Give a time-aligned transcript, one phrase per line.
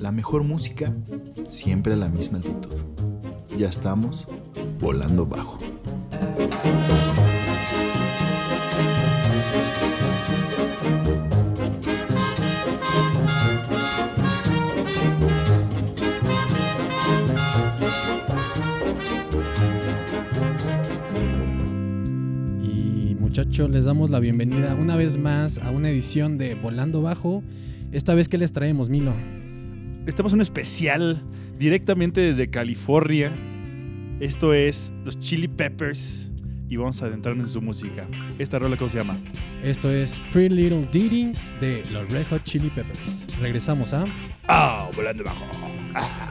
[0.00, 0.94] La mejor música,
[1.46, 2.74] siempre a la misma altitud.
[3.58, 4.26] Ya estamos
[4.80, 5.58] volando bajo.
[22.62, 27.42] Y muchachos, les damos la bienvenida una vez más a una edición de Volando Bajo.
[27.92, 29.12] Esta vez, ¿qué les traemos, Milo?
[30.06, 31.22] Estamos en un especial
[31.58, 33.32] directamente desde California.
[34.18, 36.32] Esto es los Chili Peppers
[36.68, 38.06] y vamos a adentrarnos en su música.
[38.38, 39.16] Esta rola, ¿cómo se llama?
[39.62, 43.26] Esto es Pretty Little Ditty de los Red Hot Chili Peppers.
[43.40, 44.04] Regresamos a...
[44.48, 45.44] Ah, volando bajo.
[45.94, 46.29] Ah.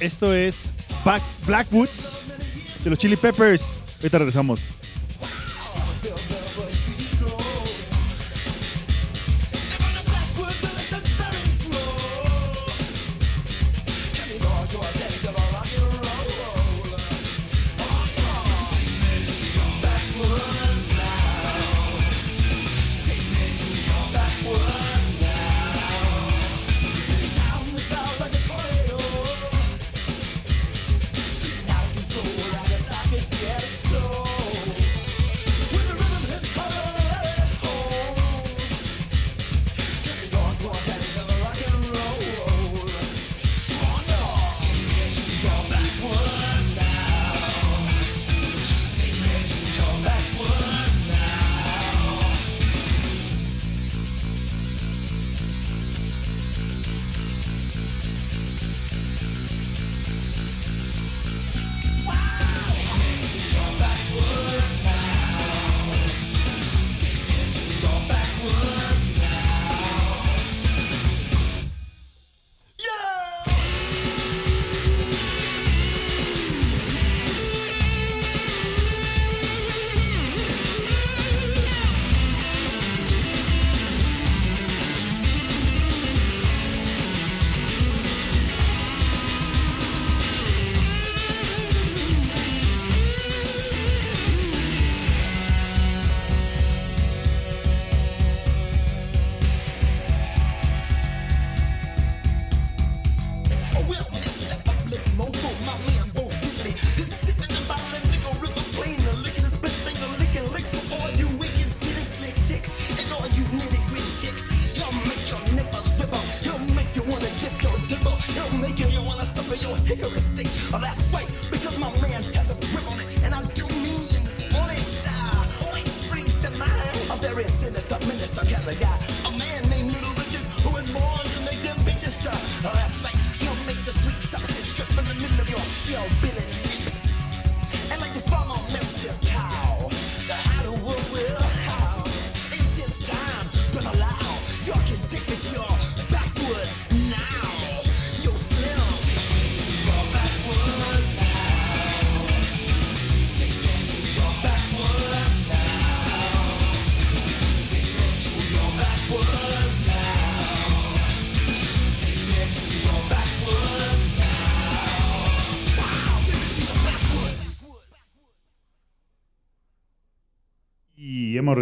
[0.00, 0.74] Esto es
[1.06, 2.18] Back Blackwoods
[2.84, 3.78] de los Chili Peppers.
[3.96, 4.81] Ahorita regresamos.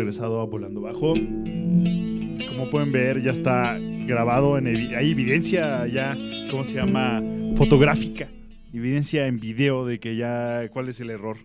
[0.00, 1.12] Regresado a Volando Bajo.
[2.48, 6.16] Como pueden ver, ya está grabado en evi- hay evidencia ya,
[6.50, 7.22] ¿cómo se llama?
[7.56, 8.28] Fotográfica.
[8.72, 11.36] Evidencia en video de que ya cuál es el error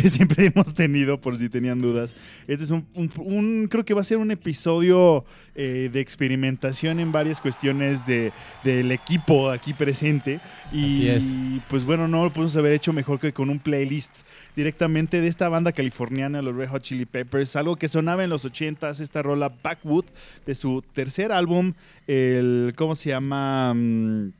[0.00, 2.14] que siempre hemos tenido, por si tenían dudas.
[2.46, 5.24] Este es un, un- un- creo que va a ser un episodio
[5.54, 8.32] eh, de experimentación en varias cuestiones de,
[8.64, 10.40] del equipo aquí presente.
[10.72, 11.36] Y Así es.
[11.68, 14.20] pues bueno, no lo pudimos haber hecho mejor que con un playlist
[14.56, 18.44] directamente de esta banda californiana, los Red Hot Chili Peppers, algo que sonaba en los
[18.44, 20.04] 80s, esta rola Backwood
[20.46, 21.72] de su tercer álbum,
[22.06, 23.74] el, ¿cómo se llama?
[23.74, 24.32] Mm,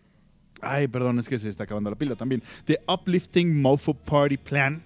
[0.63, 2.43] Ay, perdón, es que se está acabando la pila también.
[2.67, 4.83] The Uplifting Mofo Party Plan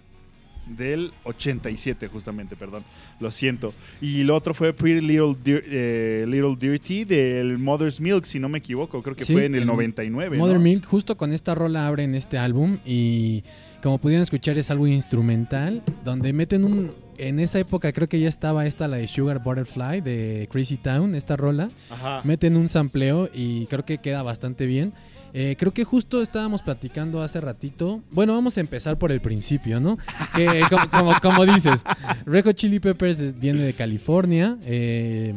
[0.67, 2.83] del 87, justamente, perdón.
[3.21, 3.73] Lo siento.
[4.01, 8.49] Y lo otro fue Pretty Little, Dir- eh, Little Dirty del Mother's Milk, si no
[8.49, 9.03] me equivoco.
[9.03, 10.39] Creo que Sí, fue en el el 99.
[10.39, 10.63] Mother ¿no?
[10.63, 13.45] Milk, justo con esta rola abren este álbum y
[13.83, 16.93] como pudieron escuchar es algo instrumental donde meten un...
[17.17, 21.15] En esa época creo que ya estaba esta, la de Sugar Butterfly de Crazy Town,
[21.15, 21.69] esta rola.
[21.89, 22.23] Ajá.
[22.25, 24.93] Meten un sampleo y creo que queda bastante bien.
[25.37, 28.01] Eh, creo que justo estábamos platicando hace ratito.
[28.13, 29.99] Bueno, vamos a empezar por el principio, ¿no?
[30.35, 31.83] Que como, como- como dices,
[32.25, 34.57] Red Hot Chili Peppers viene de California.
[34.65, 35.35] eh,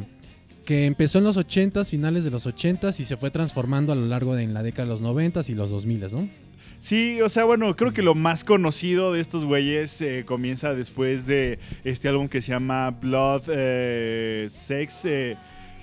[0.65, 4.05] que empezó en los 80s, finales de los 80s y se fue transformando a lo
[4.05, 6.27] largo de en la década de los 90s y los 2000s, ¿no?
[6.79, 11.25] Sí, o sea, bueno, creo que lo más conocido de estos güeyes eh, comienza después
[11.25, 13.43] de este álbum que se llama Blood,
[14.49, 15.05] Sex,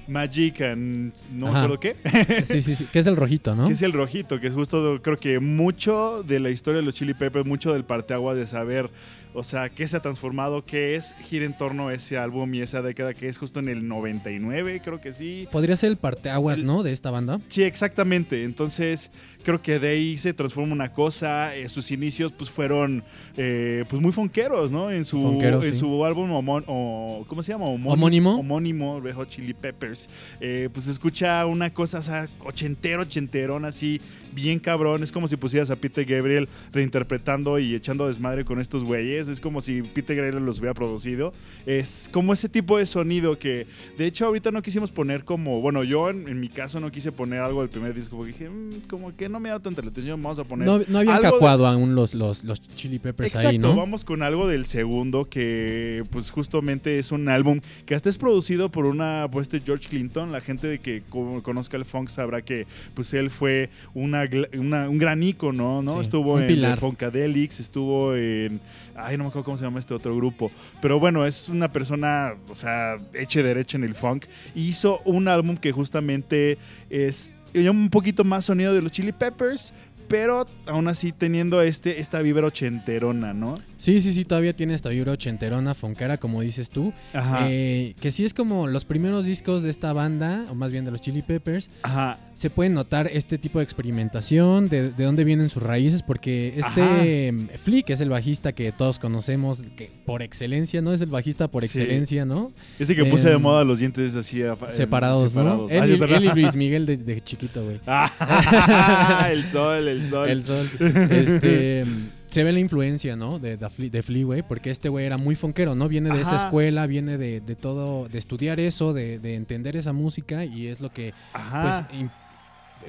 [0.09, 1.65] Magic, and no me Ajá.
[1.65, 1.97] acuerdo qué.
[2.45, 3.67] Sí, sí, sí, que es el rojito, ¿no?
[3.67, 6.95] Que es el rojito, que es justo, creo que mucho de la historia de los
[6.95, 8.91] Chili Peppers, mucho del parteagua de saber,
[9.33, 12.61] o sea, qué se ha transformado, qué es, gira en torno a ese álbum y
[12.61, 15.49] esa década que es justo en el 99, creo que sí.
[15.51, 16.83] Podría ser el parteaguas, ¿no?
[16.83, 17.41] De esta banda.
[17.49, 18.45] Sí, exactamente.
[18.45, 19.11] Entonces,
[19.45, 21.55] creo que de ahí se transforma una cosa.
[21.55, 23.05] eh, sus inicios, pues, fueron
[23.37, 24.91] eh, pues muy fonqueros, ¿no?
[24.91, 25.75] En su, en sí.
[25.79, 27.67] su álbum homón- o, ¿cómo se llama?
[27.67, 28.37] Homónimo.
[28.41, 30.09] Homónimo, Red Hot Chili Peppers.
[30.41, 34.01] Eh, pues escucha una cosa, o sea, ochentero, ochenterón, así,
[34.35, 35.03] bien cabrón.
[35.03, 39.29] Es como si pusieras a Peter Gabriel reinterpretando y echando desmadre con estos güeyes.
[39.29, 41.33] Es como si Peter Gabriel los hubiera producido.
[41.67, 43.67] Es como ese tipo de sonido que,
[43.99, 47.13] de hecho, ahorita no quisimos poner como, bueno, yo en, en mi caso no quise
[47.13, 49.89] poner algo del primer disco porque dije, "Mm, como que no me da tanta la
[49.91, 50.67] atención, vamos a poner.
[50.67, 53.75] No, no habían de- cacuado aún los, los, los Chili Peppers Exacto, ahí, ¿no?
[53.77, 58.71] vamos con algo del segundo que pues justamente es un álbum que hasta es producido
[58.71, 62.43] por una por este George Clinton, la gente de que co- conozca el funk sabrá
[62.43, 64.25] que pues él fue una,
[64.59, 65.95] una- un gran ícono, ¿no?
[65.97, 66.79] Sí, estuvo en pilar.
[66.79, 68.61] Funkadelics, estuvo en
[68.97, 70.51] ay, no me acuerdo cómo se llama este otro grupo,
[70.81, 75.27] pero bueno, es una persona, o sea, hecha derecha en el funk y hizo un
[75.27, 76.59] álbum que justamente
[76.91, 79.73] es un poquito más sonido de los Chili Peppers,
[80.09, 83.59] pero aún así teniendo este, esta vibra ochenterona, ¿no?
[83.77, 86.93] Sí, sí, sí, todavía tiene esta vibra ochenterona, foncara, como dices tú.
[87.13, 87.47] Ajá.
[87.49, 90.91] Eh, que sí es como los primeros discos de esta banda, o más bien de
[90.91, 92.19] los Chili Peppers, Ajá.
[92.35, 97.35] se puede notar este tipo de experimentación, de, de dónde vienen sus raíces, porque este
[97.63, 100.93] Flea, que es el bajista que todos conocemos, que por excelencia, ¿no?
[100.93, 101.79] Es el bajista por Sí.
[101.79, 102.53] excelencia, ¿no?
[102.79, 105.35] Ese que puse de Em, moda los dientes así eh, Separados, separados.
[105.35, 105.67] ¿no?
[105.71, 106.17] Ah, Él, sí, perdón.
[106.17, 107.81] él y Luis Miguel de, de chiquito, güey.
[107.87, 110.29] Ah, el sol, el sol.
[110.29, 110.69] El sol.
[111.11, 111.85] Este,
[112.27, 113.39] se ve la influencia, ¿no?
[113.39, 115.89] De, de, porque este güey era muy fonquero, ¿no?
[115.89, 119.93] Viene de esa escuela, viene de, de todo, de estudiar eso, de, de entender esa
[119.93, 121.87] música y es lo que, Ajá.
[121.89, 122.03] pues,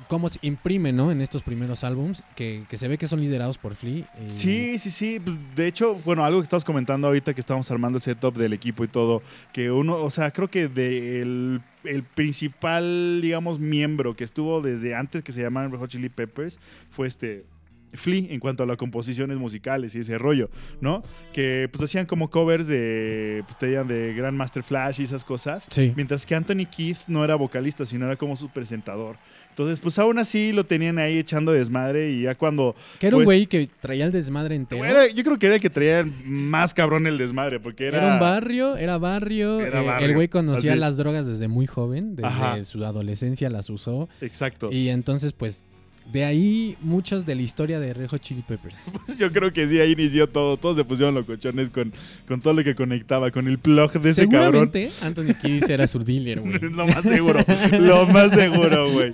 [0.08, 1.12] cómo se imprime, ¿no?
[1.12, 4.10] En estos primeros álbums, que, que se ve que son liderados por Flea.
[4.26, 5.20] y- Sí, sí, sí.
[5.24, 8.54] Pues de hecho, bueno, algo que estamos comentando ahorita que estamos armando el setup del
[8.54, 9.22] equipo y todo,
[9.54, 14.96] que uno, o sea, creo que de el, el principal, digamos, miembro que estuvo desde
[14.96, 16.60] antes que se llamaban Red Hot Chili Peppers
[16.90, 17.46] fue este.
[17.94, 20.50] Flea en cuanto a las composiciones musicales y ese rollo,
[20.82, 21.02] ¿no?
[21.34, 25.66] Que pues hacían como covers de, pues te digan de Grandmaster Flash y esas cosas.
[25.70, 25.94] Sí.
[25.96, 29.16] Mientras que Anthony Keith no era vocalista, sino era como su presentador.
[29.56, 33.20] Entonces, pues aún así lo tenían ahí echando desmadre y ya cuando Que era un
[33.24, 34.84] Pues- güey que traía el desmadre entero.
[34.84, 38.00] era- yo creo que era el que traía más cabrón el desmadre, porque era...
[38.04, 39.62] Era, un barrio, era barrio.
[39.62, 40.80] Era eh, barrio, El güey conocía así.
[40.82, 42.62] las drogas desde muy joven, desde Ajá.
[42.66, 44.10] su adolescencia las usó.
[44.20, 44.70] Exacto.
[44.74, 45.64] Y entonces, pues,
[46.12, 48.76] de ahí muchos de la historia de Rejo Chili Peppers.
[49.20, 50.56] Yo creo que sí, ahí inició todo.
[50.58, 51.92] Todos se pusieron locochones con,
[52.28, 54.70] con todo lo que conectaba, con el plug de ese cabrón.
[54.72, 56.60] Seguramente Anthony Kiddis era su dealer, güey.
[56.72, 57.40] lo más seguro,
[57.80, 59.14] lo más seguro, güey.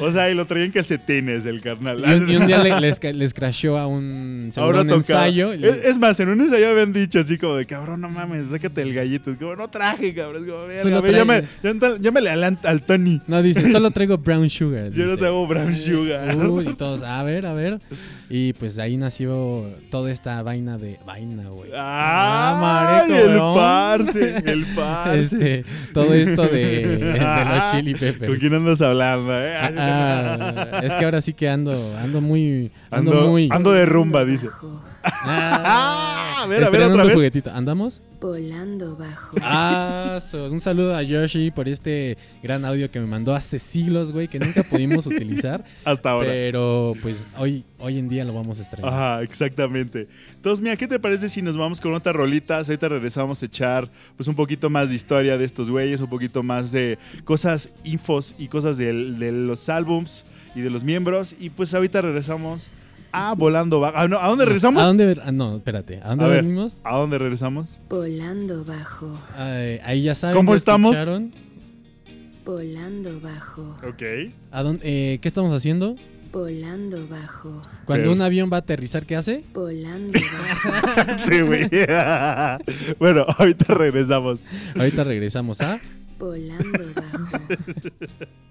[0.00, 1.98] O sea, y lo traían calcetines el carnal.
[2.06, 5.54] Y un, y un día le- les, les crashó a un, Ahora un ensayo.
[5.54, 8.46] y- Es, es más, en un ensayo habían dicho así como de cabrón, no mames,
[8.48, 9.30] sácate el gallito.
[9.32, 10.44] Es como, no traje, cabrón.
[10.44, 13.20] Es como, Solo ve, llame- llámale al, al Tony.
[13.26, 14.90] No, dice, solo traigo brown sugar.
[14.92, 16.27] Yo no tengo brown sugar.
[16.32, 17.78] Y todos, a ver, a ver.
[18.30, 20.98] Y pues ahí nació toda esta vaina de.
[21.06, 21.70] Vaina, güey.
[21.74, 22.58] Ah,
[23.06, 25.18] mareco, el parce, el parce.
[25.18, 28.38] Este, todo esto de, de los chili ¿Con peppers.
[28.38, 29.54] quién andas hablando, eh?
[29.56, 33.48] Ah, es que ahora sí que ando, ando muy, ando, ando, muy.
[33.50, 34.48] ando de rumba, dice.
[35.02, 37.14] Ah, a ver, a ver, estrenando otra vez.
[37.14, 37.50] juguetito.
[37.52, 38.02] ¿Andamos?
[38.20, 39.36] volando bajo.
[39.42, 44.10] Ah, so- un saludo a Yoshi por este gran audio que me mandó hace siglos,
[44.10, 45.64] güey, que nunca pudimos utilizar.
[45.84, 46.28] Hasta ahora.
[46.28, 48.92] Pero pues hoy, hoy en día lo vamos a estrenar.
[48.92, 50.08] Ajá, exactamente.
[50.34, 52.56] Entonces, mira, ¿qué te parece si nos vamos con otra rolita?
[52.56, 56.42] Ahorita regresamos a echar pues un poquito más de historia de estos güeyes, un poquito
[56.42, 60.24] más de cosas, infos y cosas del- de, los álbums
[60.56, 61.36] y de los miembros.
[61.38, 62.72] Y pues ahorita regresamos
[63.12, 63.96] a Volando Bajo.
[63.96, 64.82] Ah, no, ¿A dónde regresamos?
[64.82, 65.18] ¿A dónde?
[65.24, 66.00] ah, no, espérate.
[66.02, 66.42] ¿A dónde A ver.
[66.44, 66.80] venimos?
[66.84, 67.80] ¿A dónde regresamos?
[67.88, 70.36] Volando bajo, Ay, ahí ya saben.
[70.36, 70.96] ¿Cómo estamos?
[70.96, 71.32] escucharon.
[72.44, 74.02] volando bajo, Ok.
[74.50, 75.96] ¿A dónde, eh, ¿Qué estamos haciendo?
[76.32, 79.44] volando bajo, Cuando Pero- un avión va a aterrizar, ¿qué hace?
[79.54, 81.68] volando bajo, Este güey.
[82.98, 84.40] bueno, ahorita regresamos.
[84.76, 85.78] Ahorita regresamos a.
[86.18, 87.38] volando bajo.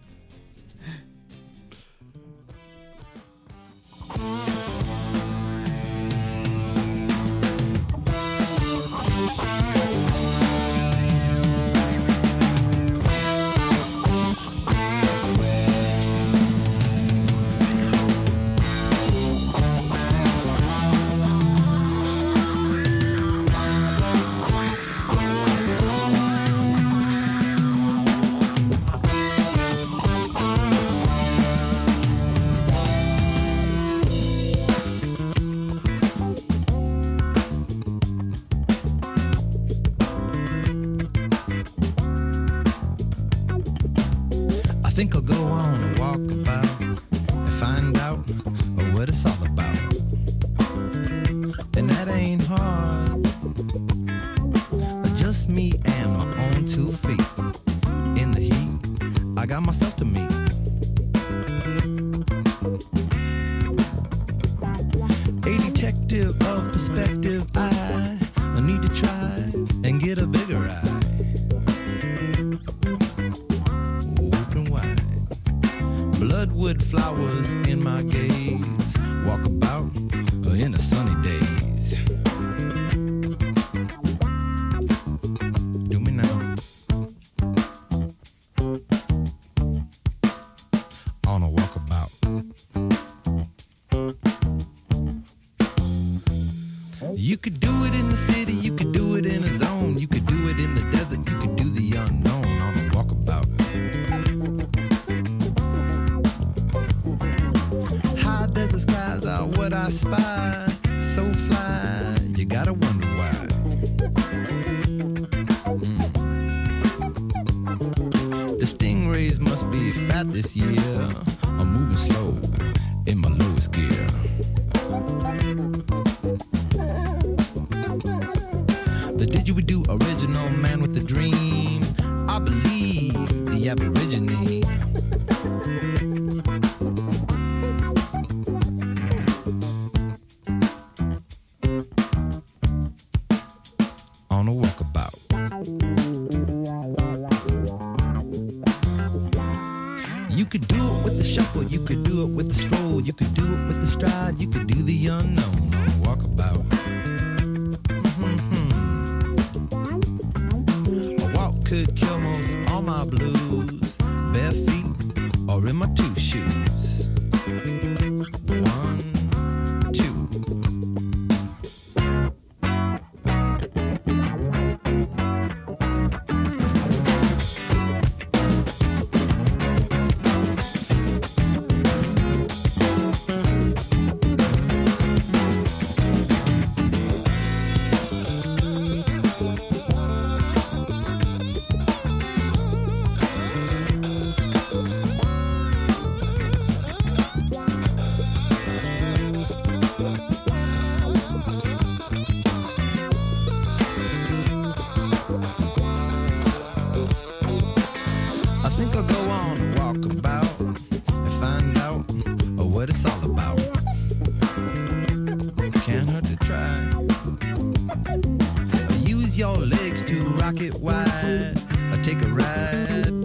[219.38, 221.53] Your legs to rock it wide.
[221.91, 223.17] Or take a ride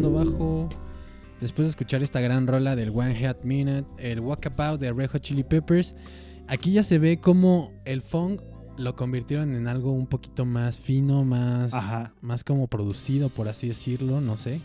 [0.00, 0.68] Volando Bajo.
[1.40, 5.22] Después de escuchar esta gran rola del One Hot Minute, el Walkabout de Red Hot
[5.22, 5.94] Chili Peppers,
[6.48, 8.40] aquí ya se ve como el funk
[8.78, 12.14] lo convirtieron en algo un poquito más fino, más, Ajá.
[12.22, 14.60] más como producido, por así decirlo, no sé.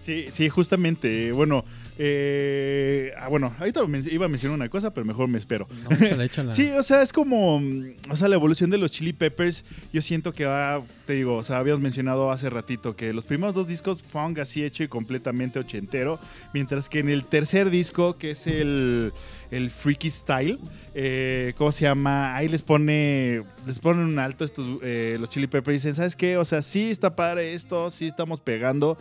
[0.00, 1.32] Sí, sí, justamente.
[1.32, 1.64] Bueno,
[2.00, 3.80] eh, ah, bueno, ahorita
[4.10, 5.66] iba a mencionar una cosa, pero mejor me espero.
[5.82, 6.52] No, échala, échala.
[6.58, 7.60] Sí, o sea, es como,
[8.08, 11.42] o sea, la evolución de los Chili Peppers, yo siento que va, te digo, o
[11.42, 15.58] sea, habíamos mencionado hace ratito que los primeros dos discos funk así hecho y completamente
[15.58, 16.20] ochentero,
[16.54, 19.12] mientras que en el tercer disco, que es el,
[19.50, 20.58] el Freaky Style,
[20.94, 22.36] eh, ¿cómo se llama?
[22.36, 26.14] Ahí les pone, les ponen un alto estos, eh, los Chili Peppers y dicen, ¿sabes
[26.14, 26.36] qué?
[26.36, 28.98] O sea, sí está padre esto, sí estamos pegando,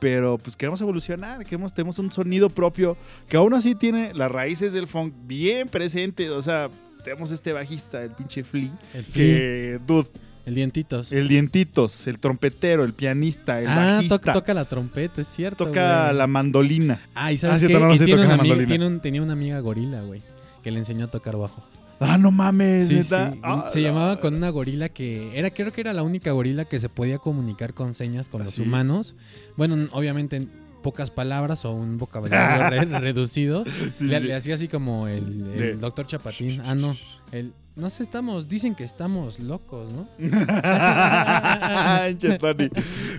[0.00, 2.96] pero pues queremos evolucionar, queremos, tenemos un sonido propio
[3.28, 6.68] que aún así tiene las raíces del funk bien presentes, o sea,
[7.04, 10.08] tenemos este bajista, el pinche Flea, El Flea, que, dude,
[10.46, 11.12] el dientitos.
[11.12, 15.66] el dientitos, el trompetero, el pianista, el ah, bajista, toca, toca la trompeta, es cierto.
[15.66, 16.16] toca güey.
[16.16, 17.00] la mandolina.
[17.14, 17.72] Ah, y sabes Ah, qué?
[17.74, 18.66] no, no Y tiene, una la amiga- mandolina.
[18.68, 20.22] tiene un- tenía una amiga gorila, güey,
[20.62, 21.62] que le enseñó a tocar bajo.
[22.00, 23.30] Ah, no mames, Sí, neta.
[23.32, 23.38] sí.
[23.42, 26.64] Ah, se la- llamaba con una gorila que era, creo que era la única gorila
[26.64, 29.14] que se podía comunicar con señas con ¿Ah, los humanos.
[29.56, 30.50] Bueno, obviamente en
[30.82, 33.64] pocas palabras o un vocabulario re- reducido.
[33.98, 36.62] Sí, le, le hacía así como el, doctor Chapatín.
[36.64, 36.96] Ah, no.
[37.32, 40.08] El, no sé, estamos, dicen que estamos locos, ¿no?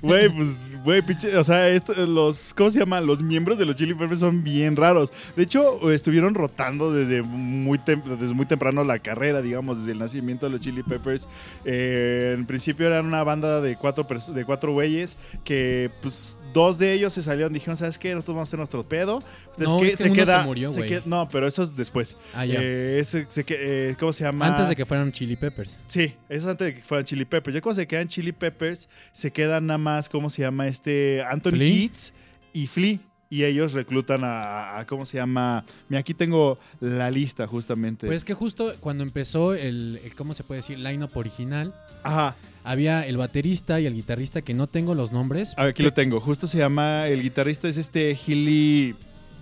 [0.01, 1.35] Güey, pues, güey, pinche.
[1.37, 2.53] O sea, esto- los.
[2.53, 3.05] ¿Cómo se llaman?
[3.05, 5.11] Los miembros de los Chili Peppers son bien raros.
[5.35, 10.45] De hecho, estuvieron rotando desde muy, desde muy temprano la carrera, digamos, desde el nacimiento
[10.45, 11.27] de los Chili Peppers.
[11.65, 16.93] Eh, en principio eran una banda de cuatro, de cuatro güeyes que, pues, dos de
[16.93, 17.51] ellos se salieron.
[17.53, 18.13] Dijeron, ¿sabes qué?
[18.13, 19.17] Nosotros vamos a hacer nuestro pedo.
[19.51, 19.87] Ustedes No, qué?
[19.89, 22.17] es que uno se murió, queda- no, pero eso es después.
[22.33, 22.59] Ah, ya.
[22.61, 24.47] Eh, ese- se que- eh, ¿Cómo se llama?
[24.47, 25.79] Antes de que fueran Chili Peppers.
[25.87, 27.53] Sí, eso es antes de que fueran Chili Peppers.
[27.55, 30.67] Ya cuando se quedan Chili Peppers, se quedan nada más, ¿cómo se llama?
[30.67, 31.73] Este Anthony Flea.
[31.87, 32.13] Keats
[32.53, 32.97] y Flea.
[33.31, 35.63] Y ellos reclutan a, a- ¿cómo se llama?
[35.87, 38.05] Mira, aquí tengo la lista justamente.
[38.05, 40.77] Pues es que justo cuando empezó el, el ¿cómo se puede decir?
[40.77, 45.53] Line-up original, Ajá, había el baterista y el guitarrista que no tengo los nombres.
[45.55, 46.19] a ver, aquí lo tengo.
[46.19, 48.95] Justo se llama, el guitarrista es este Hilly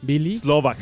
[0.04, 0.38] Billy.
[0.38, 0.78] Slovak.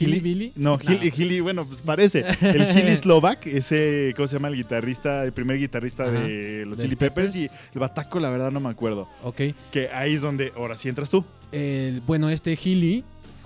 [0.00, 0.52] Hilly Billy.
[0.56, 2.24] No, Hilly, Hilly, bueno, pues parece.
[2.40, 4.48] El Hilly Slovak, ese, ¿cómo se llama?
[4.48, 7.32] El guitarrista, el primer guitarrista Ajá, de los Chili Peppers.
[7.32, 7.36] Peppers.
[7.36, 9.08] Y el Bataco, la verdad, no me acuerdo.
[9.22, 9.42] Ok.
[9.70, 11.24] Que ahí es donde, ahora sí entras tú.
[11.52, 13.04] El- bueno, este Healy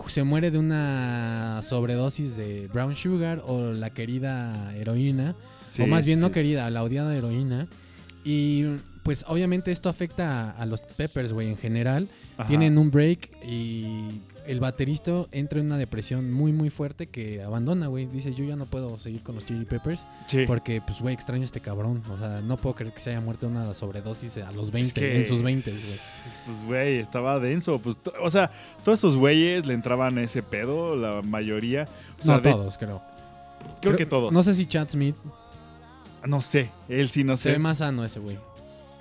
[0.09, 5.35] se muere de una sobredosis de brown sugar o la querida heroína.
[5.79, 7.67] o más bien no querida, la odiada heroína.
[8.25, 8.65] Y
[9.05, 12.09] pues obviamente esto afecta a, a los Peppers, güey, en general.
[12.37, 12.49] Ajá.
[12.49, 17.87] Tienen un break y el baterista entra en una depresión muy, muy fuerte que abandona,
[17.87, 18.07] güey.
[18.07, 20.45] Dice, yo ya no puedo seguir con los Chili Peppers Sí.
[20.47, 22.03] porque, pues, güey, extraño a este cabrón.
[22.13, 25.17] O sea, no puedo creer que se haya muerto una sobredosis a los 20, que-
[25.19, 25.83] en sus 20, güey.
[25.83, 27.79] Pues, güey, estaba denso.
[27.79, 28.51] Pues, o sea,
[28.85, 31.87] todos esos güeyes le entraban a ese pedo, la mayoría.
[32.19, 33.03] O sea, No de- todos, creo.
[33.81, 34.33] creo que todos.
[34.33, 35.17] No sé si Chad Smith
[36.27, 37.51] No sé, él sí no se sé.
[37.53, 38.39] ve más sano ese güey.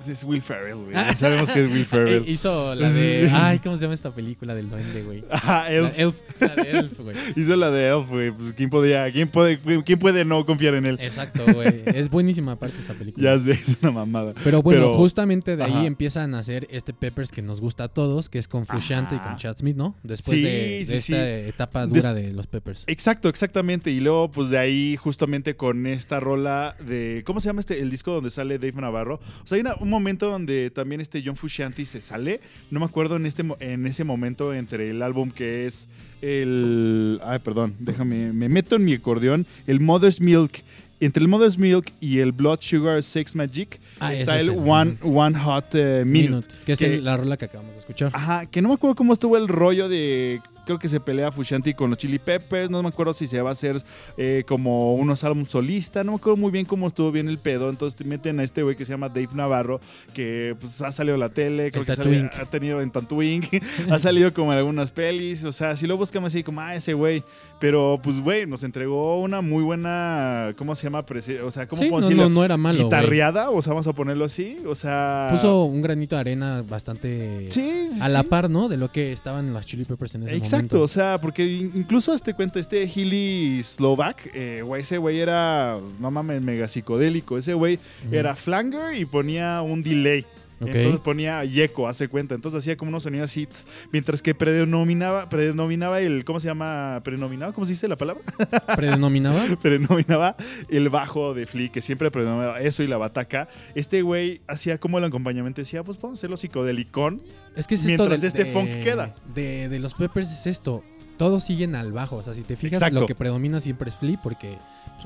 [0.07, 0.95] Es Will Ferrell, güey.
[1.15, 2.23] Sabemos que es Will Eh, Ferrell.
[2.29, 3.29] hizo la de.
[3.33, 5.23] Ay, ¿cómo se llama esta película del duende, güey?
[5.45, 5.97] La Elf.
[5.99, 6.15] Elf.
[6.39, 7.15] La de Elf, güey.
[7.35, 8.31] Hizo la de Elf, güey.
[8.31, 10.97] Pues, ¿quién, podía, quién, puede, ¿quién puede no confiar en él?
[11.01, 11.83] Exacto, güey.
[11.85, 13.35] Es buenísima aparte esa película.
[13.35, 14.33] Ya sé, es una mamada.
[14.43, 15.85] Pero bueno, Pero- justamente de ahí Ajá.
[15.85, 19.19] empiezan a hacer este Peppers que nos gusta a todos, que es con Frusciante y
[19.19, 19.95] con Chad Smith, ¿no?
[20.03, 21.49] Después Sí, de, de sí, esta sí.
[21.49, 22.83] etapa Des- dura de los Peppers.
[22.87, 23.91] Exacto, exactamente.
[23.91, 27.23] Y luego, pues de ahí, justamente con esta rola de.
[27.25, 27.79] ¿Cómo se llama este?
[27.81, 29.15] El disco donde sale Dave Navarro.
[29.43, 32.39] O sea, hay una- un momento donde también este John Frusciante se sale.
[32.71, 35.87] No me acuerdo en, este, en ese momento entre el álbum que es
[36.21, 37.19] el.
[37.23, 38.33] Ay, perdón, déjame.
[38.33, 39.45] Me meto en mi acordeón.
[39.67, 40.51] El Mother's Milk.
[40.99, 44.59] Entre el Mother's Milk y el Blood Sugar Sex Magic Ah, está el es el-
[44.69, 46.29] One, One Hot eh, Minute.
[46.29, 48.11] Minute, que es que- la rola que acabamos de escuchar.
[48.13, 50.41] Ajá, que no me acuerdo cómo estuvo el rollo de.
[50.65, 52.69] Creo que se pelea Fushanti con los Chili Peppers.
[52.69, 53.81] No me acuerdo si se va a hacer
[54.17, 56.05] eh, como unos álbumes solistas.
[56.05, 57.69] No me acuerdo muy bien cómo estuvo bien el pedo.
[57.69, 59.79] Entonces te meten a este güey que se llama Dave Navarro,
[60.13, 61.71] que pues ha salido a la tele.
[61.71, 63.47] Creo El que sale- ha tenido en Tatooine.
[63.89, 65.43] ha salido como en algunas pelis.
[65.43, 67.23] O sea, si lo buscamos así como, ah, ese güey.
[67.59, 70.53] Pero pues, güey, nos entregó una muy buena.
[70.57, 71.05] ¿Cómo se llama?
[71.43, 72.83] O sea, ¿cómo Sí, no, no, no era malo.
[72.83, 74.57] Guitarreada, o sea, vamos a ponerlo así.
[74.67, 75.29] O sea.
[75.31, 78.67] Puso un granito de arena bastante Sí, sí, a la par, ¿no?
[78.67, 80.81] De lo que estaban las Chili Peppers en ese Exacto, momento.
[80.81, 85.77] o sea, porque in- incluso este cuenta, este Hilly Slovak, eh, güey, ese güey era,
[85.99, 87.37] no mames, mega psicodélico.
[87.37, 87.79] Ese güey
[88.11, 90.25] era flanger y ponía un delay.
[90.67, 92.35] Entonces ponía yeco, hace cuenta.
[92.35, 93.45] Entonces hacía como unos sonidos así.
[93.45, 96.23] tss, Mientras que predenominaba, predenominaba el.
[96.25, 97.01] ¿Cómo se llama?
[97.03, 97.53] ¿Predenominaba?
[97.53, 98.23] ¿Cómo se dice la palabra?
[98.75, 99.43] ¿Predenominaba?
[99.61, 100.35] Predenominaba
[100.69, 103.47] el bajo de Flea, que siempre predominaba eso y la bataca.
[103.75, 105.61] Este güey hacía como el acompañamiento.
[105.61, 107.21] Decía, pues vamos a hacerlo psicodelicón.
[107.55, 109.15] Es que es Mientras esto de, este funk queda.
[109.33, 110.83] De, de los Peppers es esto.
[111.17, 112.17] Todos siguen al bajo.
[112.17, 113.01] O sea, si te fijas, Exacto.
[113.01, 114.57] lo que predomina siempre es Flea porque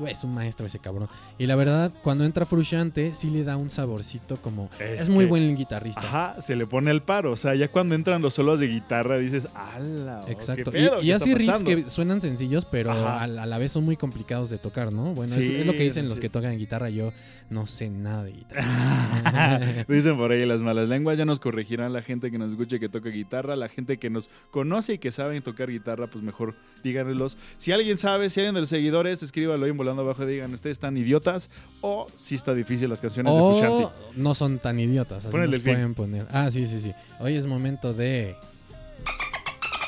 [0.06, 1.08] es un maestro ese cabrón.
[1.38, 4.68] Y la verdad, cuando entra Frusciante, sí le da un saborcito como.
[4.80, 6.00] Es Es, muy que- buen guitarrista.
[6.00, 7.30] Ajá, se le pone el paro.
[7.32, 10.22] O sea, ya cuando entran los solos de guitarra dices, ¡ala!
[10.26, 10.72] oh, Exacto.
[10.72, 11.02] ¿qué Y- pedo?
[11.02, 13.84] y, ¿Qué así riffs pasando?" que suenan sencillos, pero a, la- a la vez son
[13.84, 15.14] muy complicados de tocar, ¿no?
[15.14, 16.90] Bueno, es- Sí, es, lo que dicen los que tocan guitarra.
[16.90, 17.12] Yo
[17.48, 19.84] no sé nada de guitarra.
[19.88, 22.88] Dicen por ahí las malas lenguas, ya nos corregirán la gente que nos escuche que
[22.88, 27.38] toca guitarra, la gente que nos conoce y que saben tocar guitarra, pues mejor díganlos.
[27.56, 30.74] Si alguien sabe, si alguien de los seguidores, escríbalo ahí en volando abajo, digan, ustedes
[30.74, 33.84] están idiotas o si está difícil las canciones de Fushanti.
[33.84, 35.26] o no son tan idiotas.
[35.26, 36.26] Así nos pueden poner.
[36.30, 36.92] Ah, sí, sí, sí.
[37.20, 38.36] Hoy es momento de.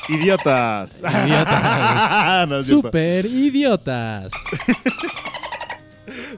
[0.07, 1.01] ¡Idiotas!
[1.01, 2.47] Idiotas.
[2.49, 2.63] no.
[2.63, 4.31] Super idiotas.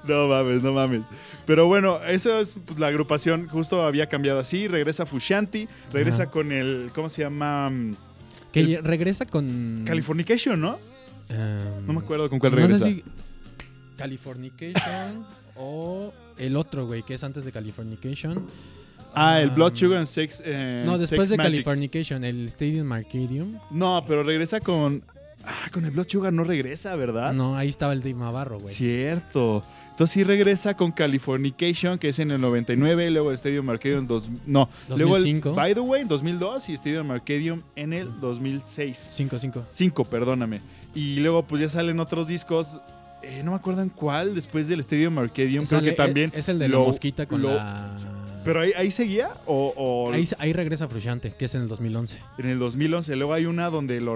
[0.08, 1.02] No mames, no mames.
[1.46, 6.32] Pero bueno, esa es pues, la agrupación, justo había cambiado así, regresa Fushanti, regresa Ajá.
[6.32, 7.72] con el, ¿cómo se llama?
[8.52, 9.84] Que El- regresa con.
[9.86, 10.78] Californication, ¿no?
[11.30, 12.86] Em, No me acuerdo con cuál no regresa.
[12.86, 13.04] sé si
[13.98, 15.26] Californication
[15.56, 18.46] o el otro, güey, que es antes de Californication.
[19.14, 20.42] Ah, el Blood Sugar and Sex.
[20.46, 21.52] eh, No, después Sex de Magic.
[21.54, 23.60] Californication, el Stadium Arcadium.
[23.70, 25.04] No, pero regresa con.
[25.46, 27.34] Ah, con el Blood Sugar no regresa, ¿verdad?
[27.34, 28.74] No, ahí estaba el Dave Navarro, güey.
[28.74, 29.64] Cierto.
[29.92, 34.08] Entonces sí regresa con Californication, que es en el 99, luego el Stadium Arcadium en
[34.08, 35.54] dos, no, luego el 2005.
[35.54, 39.10] By the Way en 2002 y Stadium Arcadium en el 2006.
[39.18, 39.64] 5-5.
[39.68, 40.60] 5, perdóname.
[40.96, 42.82] Y luego pues ya salen otros discos,
[43.22, 46.32] eh, no me acuerdo en cuál, después del Stadium Arcadium, creo que también.
[46.36, 47.92] Es el de lo- la mosquita con lo- la.
[48.44, 52.18] Pero ahí, ahí seguía o, o Ahí, ahí regresa Frusciante, que es en el 2011.
[52.40, 53.16] en el 2011.
[53.16, 54.14] Luego hay una donde lo,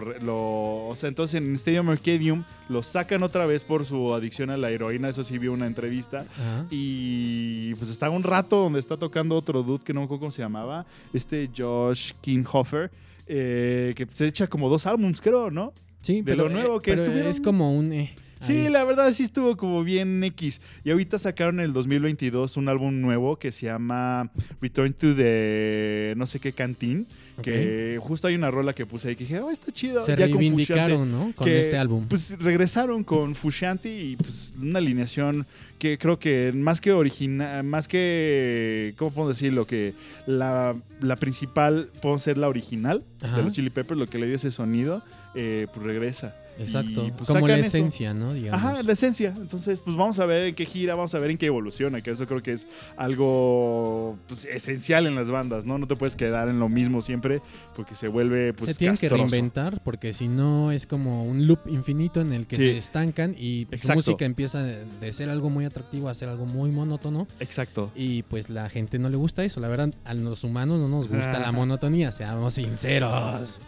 [0.87, 4.69] O sea, entonces en Stadium Arcadium lo sacan otra vez por su adicción a la
[4.71, 5.09] heroína.
[5.09, 6.25] Eso sí vi una entrevista.
[6.39, 6.65] Ajá.
[6.71, 10.31] Y pues está un rato donde está tocando otro dude que no me acuerdo cómo
[10.31, 10.85] se llamaba.
[11.13, 12.89] Este Josh Kinghofer.
[13.27, 15.73] eh, que se echa como dos álbums, creo, ¿no?
[16.01, 17.91] Sí, de pero, lo nuevo eh, que pero estuvieron- Es como un.
[17.91, 18.69] eh, Sí, ahí.
[18.69, 20.61] la verdad sí estuvo como bien X.
[20.83, 24.29] Y ahorita sacaron en el 2022 un álbum nuevo que se llama
[24.61, 27.07] Return to the no sé qué cantín.
[27.41, 30.01] Que justo hay una rola que puse ahí que dije, oh, está chido.
[30.01, 31.33] Se ya con ¿no?
[31.35, 32.05] Con que, este álbum.
[32.07, 35.45] Pues regresaron con Fushanti y pues una alineación
[35.77, 39.67] que creo que más que original, más que, ¿cómo puedo decirlo?
[39.67, 39.93] Que
[40.25, 43.37] la, la principal, puedo ser la original Ajá.
[43.37, 45.03] de los Chili Peppers, lo que le dio ese sonido,
[45.35, 46.35] eh, pues regresa.
[46.57, 47.05] Exacto.
[47.05, 47.67] Y, pues, como la esto.
[47.67, 48.33] esencia, ¿no?
[48.33, 48.59] Digamos.
[48.63, 49.33] Ajá, la esencia.
[49.37, 52.11] Entonces, pues vamos a ver en qué gira, vamos a ver en qué evoluciona, que
[52.11, 55.77] eso creo que es algo pues, esencial en las bandas, ¿no?
[55.77, 57.41] No te puedes quedar en lo mismo siempre
[57.75, 61.59] porque se vuelve pues se tienen que reinventar porque si no es como un loop
[61.67, 62.61] infinito en el que Sí.
[62.61, 66.71] se estancan y su música empieza de ser algo muy atractivo a ser algo muy
[66.71, 67.91] monótono Exacto.
[67.95, 69.59] y pues la gente no le gusta eso.
[69.59, 73.59] La verdad, a los humanos no nos gusta la monotonía, seamos sinceros.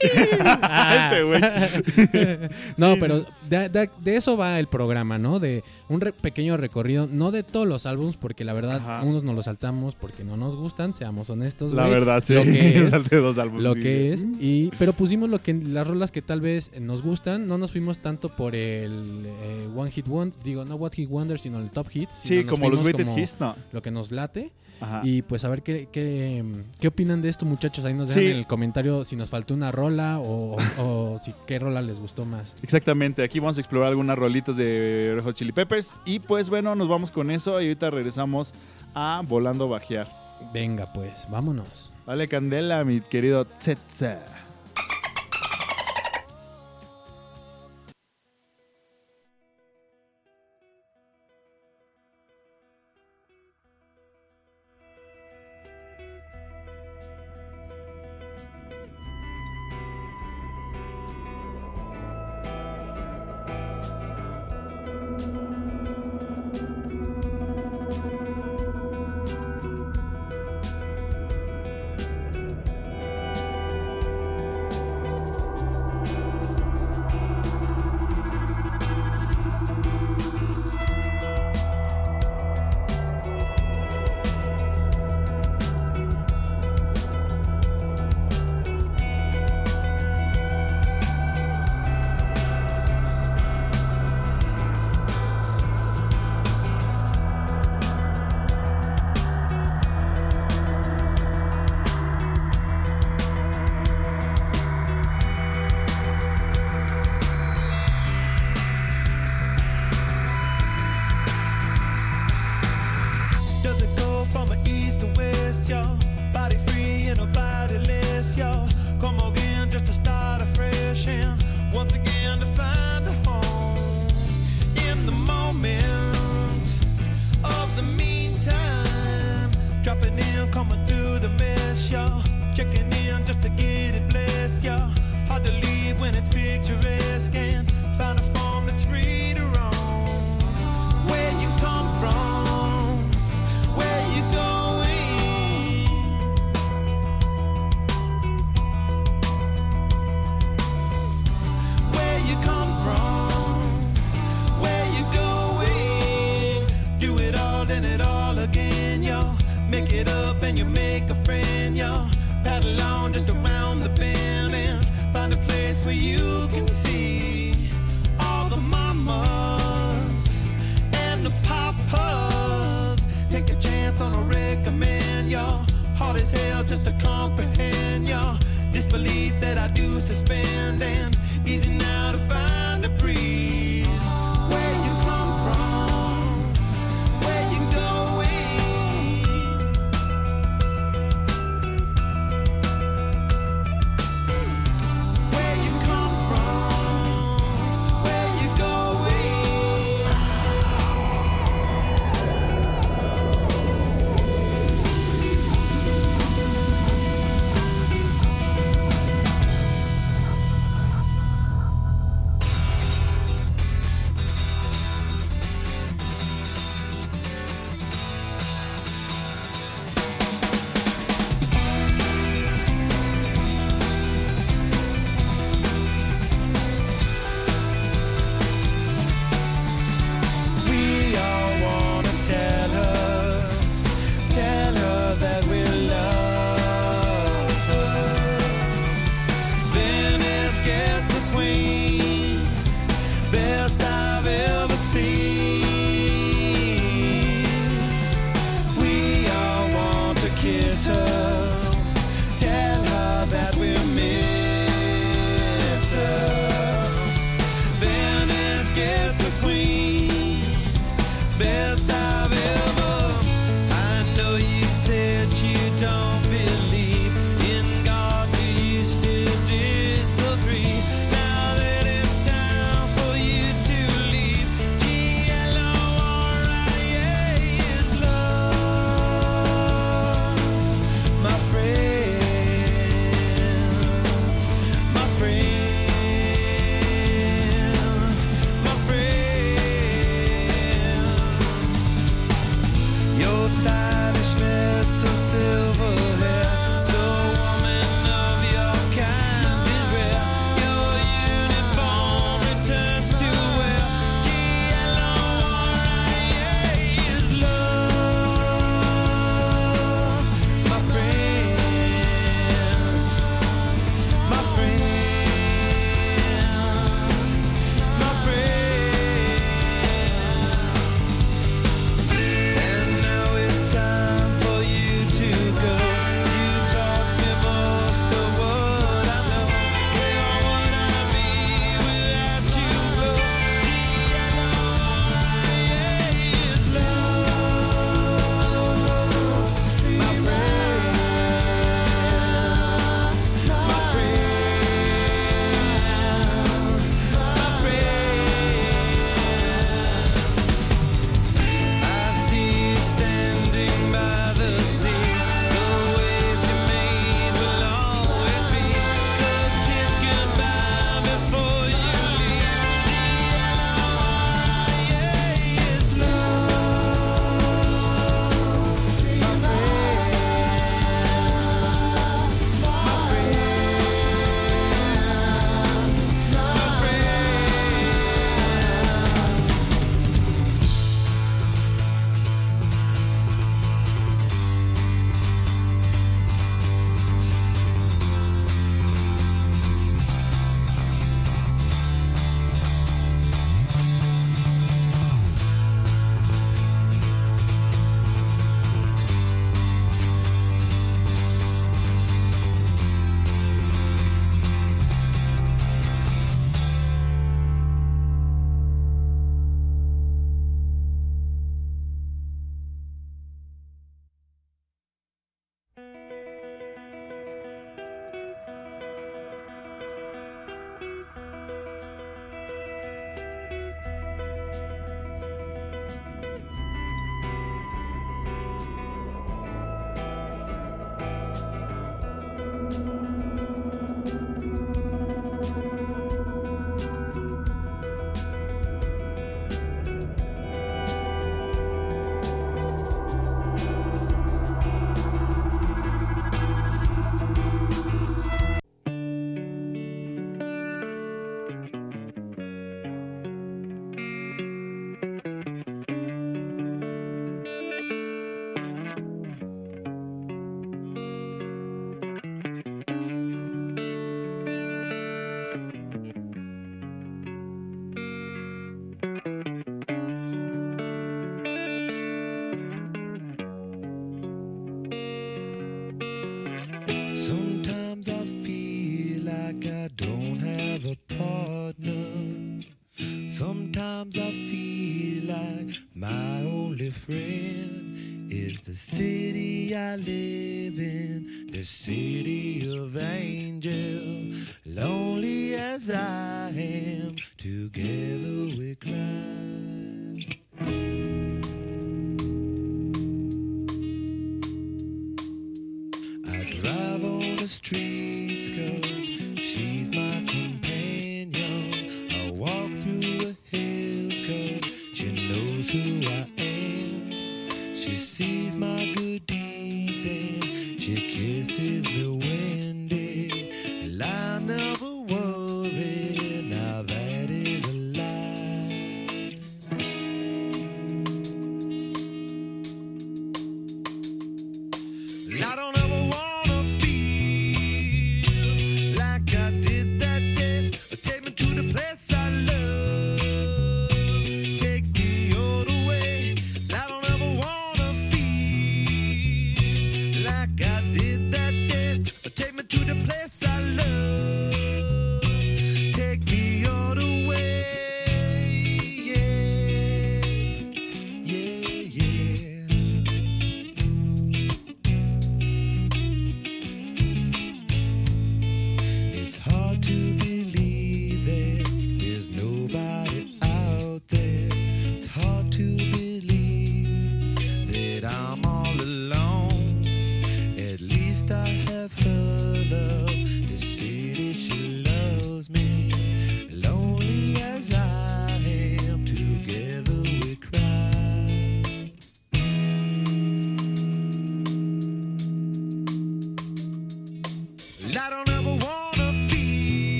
[0.00, 1.40] Este güey.
[2.76, 5.38] no, Sí, pero de, de- de eso va el programa, ¿no?
[5.40, 9.02] De un re- pequeño recorrido, no de todos los álbums, porque la verdad, Ajá.
[9.02, 11.72] unos nos los saltamos porque no nos gustan, seamos honestos.
[11.72, 12.34] La verdad, sí.
[12.34, 13.82] Lo que es, Salté dos álbumes, lo sí.
[13.82, 14.26] que es.
[14.40, 17.46] Y, pero pusimos lo que las rolas que tal vez nos gustan.
[17.46, 21.38] No nos fuimos tanto por el eh, One Hit Wonder, digo, no What Hit Wonder,
[21.38, 22.14] sino el Top Hits.
[22.22, 23.54] Sí, como los Weighted Hits, no.
[23.72, 24.52] Lo que nos late.
[24.80, 25.00] Ajá.
[25.04, 26.44] Y pues a ver qué, qué,
[26.78, 27.84] qué opinan de esto, muchachos.
[27.84, 28.30] Ahí nos dejan Sí.
[28.30, 32.24] en el comentario si nos faltó una rola o, o si qué rola les gustó
[32.24, 32.54] más.
[32.62, 35.96] Exactamente, aquí vamos a explorar algunas rolitas de Red Hot Chili Peppers.
[36.04, 38.52] Y pues bueno, nos vamos con eso y ahorita regresamos
[38.94, 40.08] a Volando Bajear.
[40.52, 41.92] Venga, pues, vámonos.
[42.04, 44.20] Vale, Candela, mi querido Tsetsa.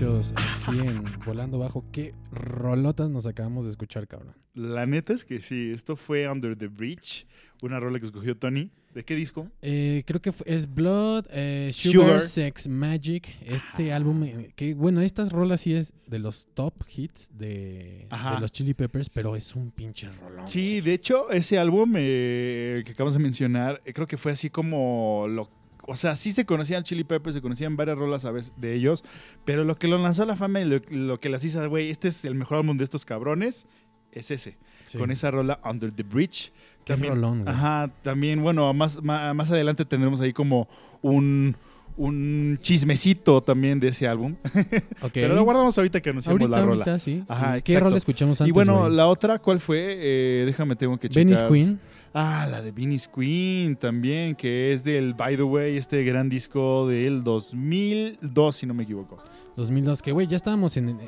[0.00, 1.84] Muchachos, aquí en Volando Bajo.
[1.90, 4.34] Qué rolotas nos acabamos de escuchar, cabrón.
[4.52, 7.26] La neta es que sí, esto fue Under the Bridge,
[7.62, 8.70] una rola que escogió Tony.
[8.92, 9.48] ¿De qué disco?
[9.62, 12.22] Eh, creo que es Blood, eh, Sugar, Sugar.
[12.22, 13.36] Sex Magic.
[13.42, 18.06] Este álbum, eh, que bueno, estas rolas sí es de los top hits de,
[18.40, 20.46] los Chili Peppers, pero es un pinche rolón.
[20.48, 25.26] Sí, de hecho, ese álbum eh, que acabamos de mencionar, creo que fue así como
[25.28, 25.50] lo.
[25.86, 29.04] O sea, sí se conocían Chili Peppers, se conocían varias rolas a veces de ellos,
[29.44, 31.90] pero lo que lo lanzó a la fama y lo, lo que las hizo, güey,
[31.90, 33.66] este es el mejor álbum de estos cabrones,
[34.12, 34.56] es ese.
[34.86, 34.98] Sí.
[34.98, 36.52] Con esa rola Under the Bridge.
[36.84, 37.54] Qué rolón, güey.
[37.54, 40.68] Ajá, también, bueno, más, más, más adelante tendremos ahí como
[41.02, 41.56] un,
[41.96, 44.36] un chismecito también de ese álbum.
[45.12, 46.84] Pero lo guardamos ahorita que anunciamos ahorita, la rola.
[46.84, 47.24] ahorita, sí.
[47.28, 49.96] Ajá, ¿Y ¿Qué rola escuchamos antes, y bueno, la otra, ¿cuál fue?
[49.98, 51.24] Eh, déjame, tengo que checar.
[51.24, 51.80] Venice Queen.
[52.18, 56.88] Ah, la de Vinnie's Queen también, que es del, by the way, este gran disco
[56.88, 59.18] del 2002, si no me equivoco.
[59.56, 60.98] 2002, que güey, ya estábamos en...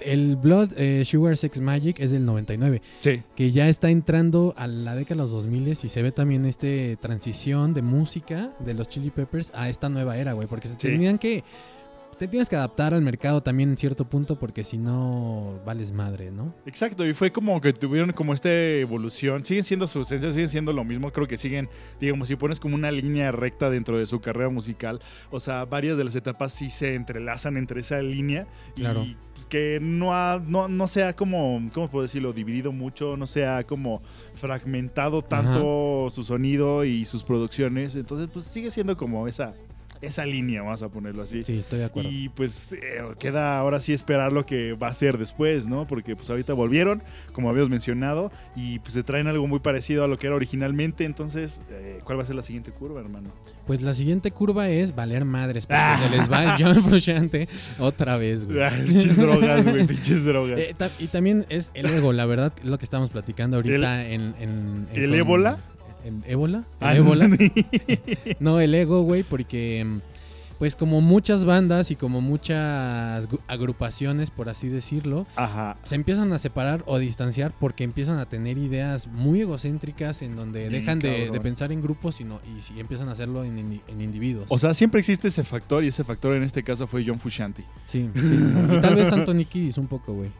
[0.00, 3.22] El Blood eh, Sugar Sex Magic es del 99, Sí.
[3.36, 6.96] que ya está entrando a la década de los 2000 y se ve también este
[6.96, 10.88] transición de música de los Chili Peppers a esta nueva era, güey, porque se Sí.
[10.88, 11.44] tenían que...
[12.18, 16.30] Te tienes que adaptar al mercado también en cierto punto porque si no vales madre,
[16.30, 16.54] ¿no?
[16.66, 19.44] Exacto, y fue como que tuvieron como esta evolución.
[19.44, 21.12] Siguen siendo su esencia, siguen siendo lo mismo.
[21.12, 21.68] Creo que siguen,
[22.00, 25.00] digamos, si pones como una línea recta dentro de su carrera musical,
[25.30, 28.46] o sea, varias de las etapas sí se entrelazan entre esa línea.
[28.74, 29.02] Claro.
[29.02, 32.32] Y pues, que no, ha, no, no sea como, ¿cómo puedo decirlo?
[32.32, 34.02] Dividido mucho, no sea como
[34.34, 37.96] fragmentado tanto su sonido y sus producciones.
[37.96, 39.54] Entonces, pues sigue siendo como esa,
[40.02, 41.44] esa línea, vamos a ponerlo así.
[41.44, 42.10] Sí, estoy de acuerdo.
[42.10, 45.86] Y pues eh, queda ahora sí esperar lo que va a ser después, ¿no?
[45.86, 50.08] Porque pues ahorita volvieron, como habíamos mencionado, y pues se traen algo muy parecido a
[50.08, 51.04] lo que era originalmente.
[51.04, 53.30] Entonces, eh, ¿cuál va a ser la siguiente curva, hermano?
[53.66, 57.48] Pues la siguiente curva es valer madres, porque se les va el John Frusciante
[57.78, 58.60] otra vez, güey.
[58.60, 60.58] Ah, pinches drogas, güey, pinches drogas.
[60.58, 64.34] Eh, ta- y también es el ego, la verdad, lo que estamos platicando ahorita en,
[64.40, 65.58] en- en- ¿El con- ébola?
[66.04, 66.58] ¿En ébola?
[66.80, 67.28] ¿El Ah, ébola?
[68.40, 69.98] No, el ego, güey, porque mm,
[70.58, 75.76] pues como muchas bandas y como muchas gru- agrupaciones, por así decirlo, Ajá.
[75.82, 80.68] se empiezan a separar o distanciar porque empiezan a tener ideas muy egocéntricas en donde
[80.70, 82.40] dejan de, pensar en grupos y, no-
[82.76, 84.46] y, empiezan a hacerlo en, indi- en individuos.
[84.50, 87.64] O sea, siempre existe ese factor y ese factor en este caso fue John Fusciante.
[87.86, 88.76] Sí, sí, sí.
[88.76, 90.30] Y tal vez Anthony Kiddis un poco, güey.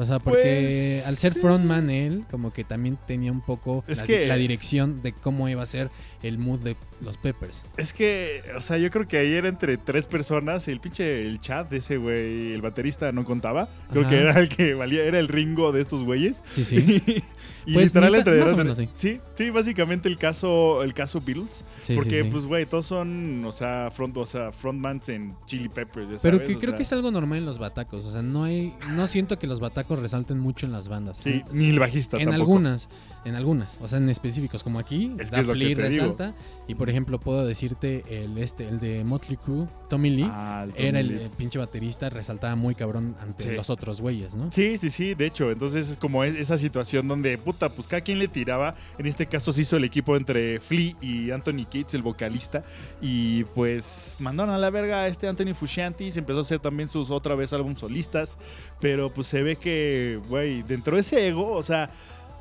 [0.00, 1.40] O sea, porque Pues, al ser sí.
[1.40, 5.46] frontman él, como que también tenía un poco Es la, que- la dirección de cómo
[5.50, 5.90] iba a ser
[6.22, 7.62] el mood de los Peppers.
[7.76, 10.68] Es que, o sea, yo creo que ahí era entre tres personas.
[10.68, 13.68] El pinche, el chat de ese güey, el baterista no contaba.
[13.90, 14.10] Creo Ajá.
[14.10, 16.42] que era el que valía, era el ringo de estos güeyes.
[16.52, 17.22] Sí, sí.
[17.66, 18.88] y Pues, literal neta, entre más o menos, sí.
[18.96, 21.64] sí, sí, básicamente el caso, el caso Beatles.
[21.82, 25.68] sí, porque, sí, pues, güey, todos son, o sea, front, o sea, frontmans en Chili
[25.68, 26.10] Peppers.
[26.10, 28.06] ya Pero sabes, que creo sea, que es algo normal en los batacos.
[28.06, 31.18] O sea, no hay, no siento que los batacos resalten mucho en las bandas.
[31.22, 32.42] Sí, ni el bajista En tampoco.
[32.42, 32.88] algunas,
[33.24, 35.76] en algunas, o sea, en específicos, como aquí, Es que Da es lo que Flea
[35.76, 36.02] te digo.
[36.04, 36.34] resalta.
[36.68, 40.72] Y por ejemplo, puedo decirte el este, el de Motley Crue, Tommy Lee, Ah, el
[40.72, 43.50] Tommy era el, pinche baterista, resaltaba muy cabrón ante Sí.
[43.50, 44.50] los otros güeyes, ¿no?
[44.52, 48.00] Sí, sí, sí, de hecho, entonces es como es- esa situación donde, puta, pues cada
[48.00, 51.92] quien le tiraba, en este caso se hizo el equipo entre Flea y Anthony Kids,
[51.94, 52.62] el vocalista,
[53.02, 56.88] y pues mandaron a la verga a este Anthony Fusciante, se empezó a hacer también
[56.88, 58.38] sus otra vez álbum solistas,
[58.80, 61.90] pero pues se ve que, güey, dentro de ese ego, o sea...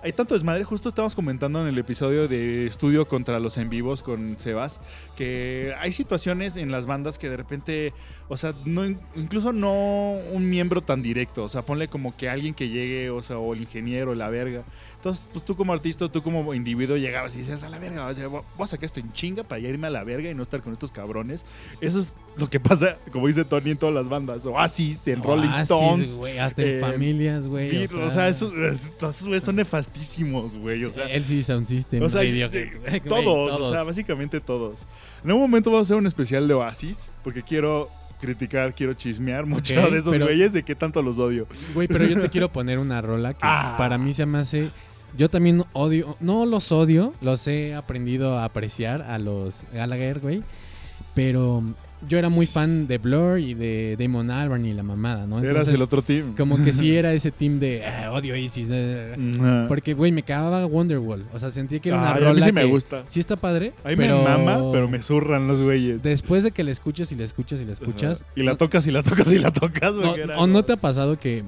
[0.02, 4.02] Hay tanto desmadre, justo estamos comentando en el episodio de estudio contra los en vivos
[4.02, 4.80] con Sebas,
[5.18, 7.94] que hay situaciones en las bandas que de repente,
[8.30, 12.54] o sea, no, incluso no un miembro tan directo, o sea, ponle como que alguien
[12.54, 14.64] que llegue, o sea, o el ingeniero, la verga.
[15.00, 18.14] Entonces, pues tú como artista, tú como individuo llegabas y decías, a la verga, o
[18.14, 20.62] sea, voy a sacar esto en chinga para irme a la verga y no estar
[20.62, 21.46] con estos cabrones.
[21.80, 25.48] Eso es lo que pasa, como dice Tony, en todas las bandas, Oasis, en Rolling
[25.48, 26.20] Oasis, Stones.
[26.42, 27.86] hasta en eh, familias, güey.
[27.86, 30.84] O sea, esos, esos güeyes son nefastísimos, güey.
[30.84, 32.22] O sea, LCD Sound System, o sea,
[33.08, 34.86] todos, o sea, básicamente todos.
[35.24, 37.90] En un momento vamos a hacer un especial de Oasis, porque quiero
[38.20, 41.48] criticar, quiero chismear mucho de esos güeyes, de qué tanto los odio.
[41.74, 43.76] Güey, pero yo te quiero poner una rola que Ah.
[43.78, 44.72] para mí se me hace.
[45.18, 50.44] Yo también odio, no los odio, los he aprendido a apreciar a los Gallagher, güey.
[51.14, 51.64] Pero
[52.08, 55.40] yo era muy fan de Blur y de Damon Albarn y la mamada, ¿no?
[55.40, 56.34] Eras Entonces, el otro team.
[56.36, 58.68] Como que sí era ese team de "Ah, odio Isis.
[58.72, 59.16] eh".
[59.40, 59.66] Ajá.
[59.68, 61.26] Porque, güey, me cagaba Wonderwall.
[61.34, 63.04] O sea, sentí que era una Ay, rola a mí sí me gusta.
[63.08, 63.74] Sí está padre.
[63.84, 64.20] A mí pero...
[64.20, 66.02] me mama, pero me zurran los güeyes.
[66.04, 68.24] Después de que la escuchas y la escuchas y la escuchas.
[68.36, 69.94] Y la tocas y la tocas y la tocas.
[69.96, 71.44] no, era ¿O no te ha pasado que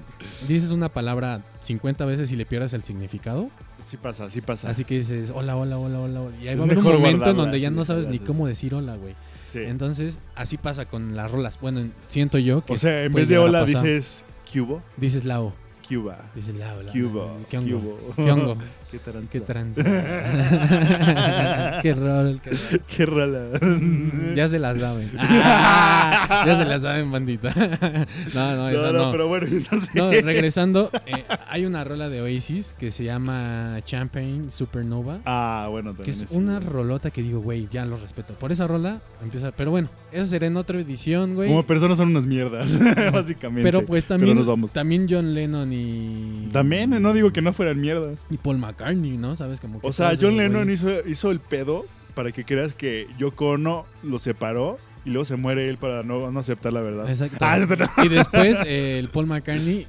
[0.47, 3.49] dices una palabra 50 veces y le pierdes el significado?
[3.85, 4.69] Sí pasa, sí pasa.
[4.69, 6.21] Así que dices, hola, hola, hola, hola.
[6.41, 8.47] Y ahí Es va a haber un momento en donde ya no sabes ni cómo
[8.47, 9.15] decir hola, güey.
[9.51, 9.59] Sí.
[9.59, 11.59] Entonces, así pasa con las rolas.
[11.59, 12.73] Bueno, siento yo que.
[12.73, 14.81] o sea, en vez de hola dices Cubo.
[14.97, 15.53] Dices la O.
[15.87, 16.19] Cuba.
[16.35, 16.81] Dices la O.
[16.83, 17.37] la- Cubo.
[17.49, 18.13] ¿Qué hongo?
[18.15, 18.55] ¿Qué hongo?
[18.91, 19.29] Qué tranza.
[19.31, 19.81] ¿Qué tranza?
[21.81, 22.81] qué rol, qué rol.
[22.87, 23.45] Qué rola.
[24.35, 25.11] Ya se las saben.
[25.53, 27.53] Ah, ya se las saben, bandita.
[28.33, 29.11] no, no, esa No, no, no.
[29.11, 29.93] pero bueno, entonces.
[29.95, 35.19] No, regresando, eh, hay una rola de Oasis que se llama Champagne Supernova.
[35.25, 38.33] Ah, bueno, Que también es una rolota que digo, güey, ya lo respeto.
[38.33, 39.51] Por esa rola empieza.
[39.51, 41.49] Pero bueno, esa será en otra edición, güey.
[41.49, 42.79] Como personas son unas mierdas,
[43.13, 43.63] básicamente.
[43.63, 44.71] Pero pues también, nos vamos.
[44.71, 46.49] también John Lennon y.
[46.51, 48.23] También, no digo que no fueran mierdas.
[48.29, 48.80] Y Paul McCartney,
[49.17, 49.35] ¿no?
[49.35, 49.59] ¿Sabes?
[49.59, 53.49] Como que O sea, John Lennon hizo, hizo el pedo para que creas que Yoko
[53.49, 57.09] Ono lo separó y luego se muere él para no, no aceptar la verdad.
[57.09, 57.37] Exacto.
[57.41, 58.03] Ah.
[58.03, 59.87] Y después eh, el Paul McCartney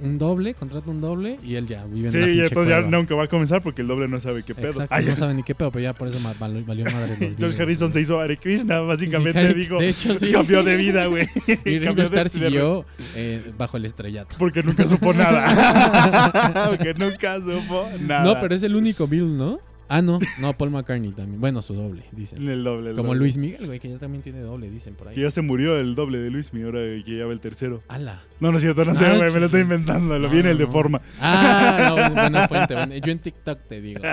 [0.00, 2.98] un doble, contrata un doble y él ya vive en Sí, y entonces ya cueva.
[2.98, 4.68] nunca va a comenzar porque el doble no sabe qué pedo.
[4.68, 7.36] Exacto, Ay, no sabe ni qué pedo, pero ya por eso valió, valió madre los
[7.36, 7.62] George.
[7.62, 9.78] Harrison se hizo Hare Krishna, básicamente Sí, digo.
[9.78, 10.32] de hecho, sí.
[10.32, 11.28] Cambió de vida, güey.
[11.64, 12.84] Y Ringo Starr siguió
[13.14, 14.36] eh, bajo el estrellato.
[14.38, 16.66] Porque nunca supo nada.
[16.70, 18.24] porque nunca supo nada.
[18.24, 19.60] No, pero es el único Bill, ¿no?
[19.88, 21.40] Ah, no, no, Paul McCartney también.
[21.40, 22.46] Bueno, su doble, dicen.
[22.48, 22.90] El doble.
[22.90, 23.20] el Como doble.
[23.20, 25.22] Luis Miguel, güey, que ya también tiene doble, dicen por Que ahí.
[25.22, 27.82] ya se murió el doble de Luis, mi ahora que ya va el tercero.
[27.88, 28.22] ¡Hala!
[28.40, 30.18] No, no es cierto, no sé, Ah, güey, me lo estoy inventando.
[30.18, 30.72] Lo No, viene el de no.
[30.72, 31.00] forma.
[31.20, 32.74] Ah, no, buena fuente.
[32.74, 34.00] buena- Yo en TikTok te digo.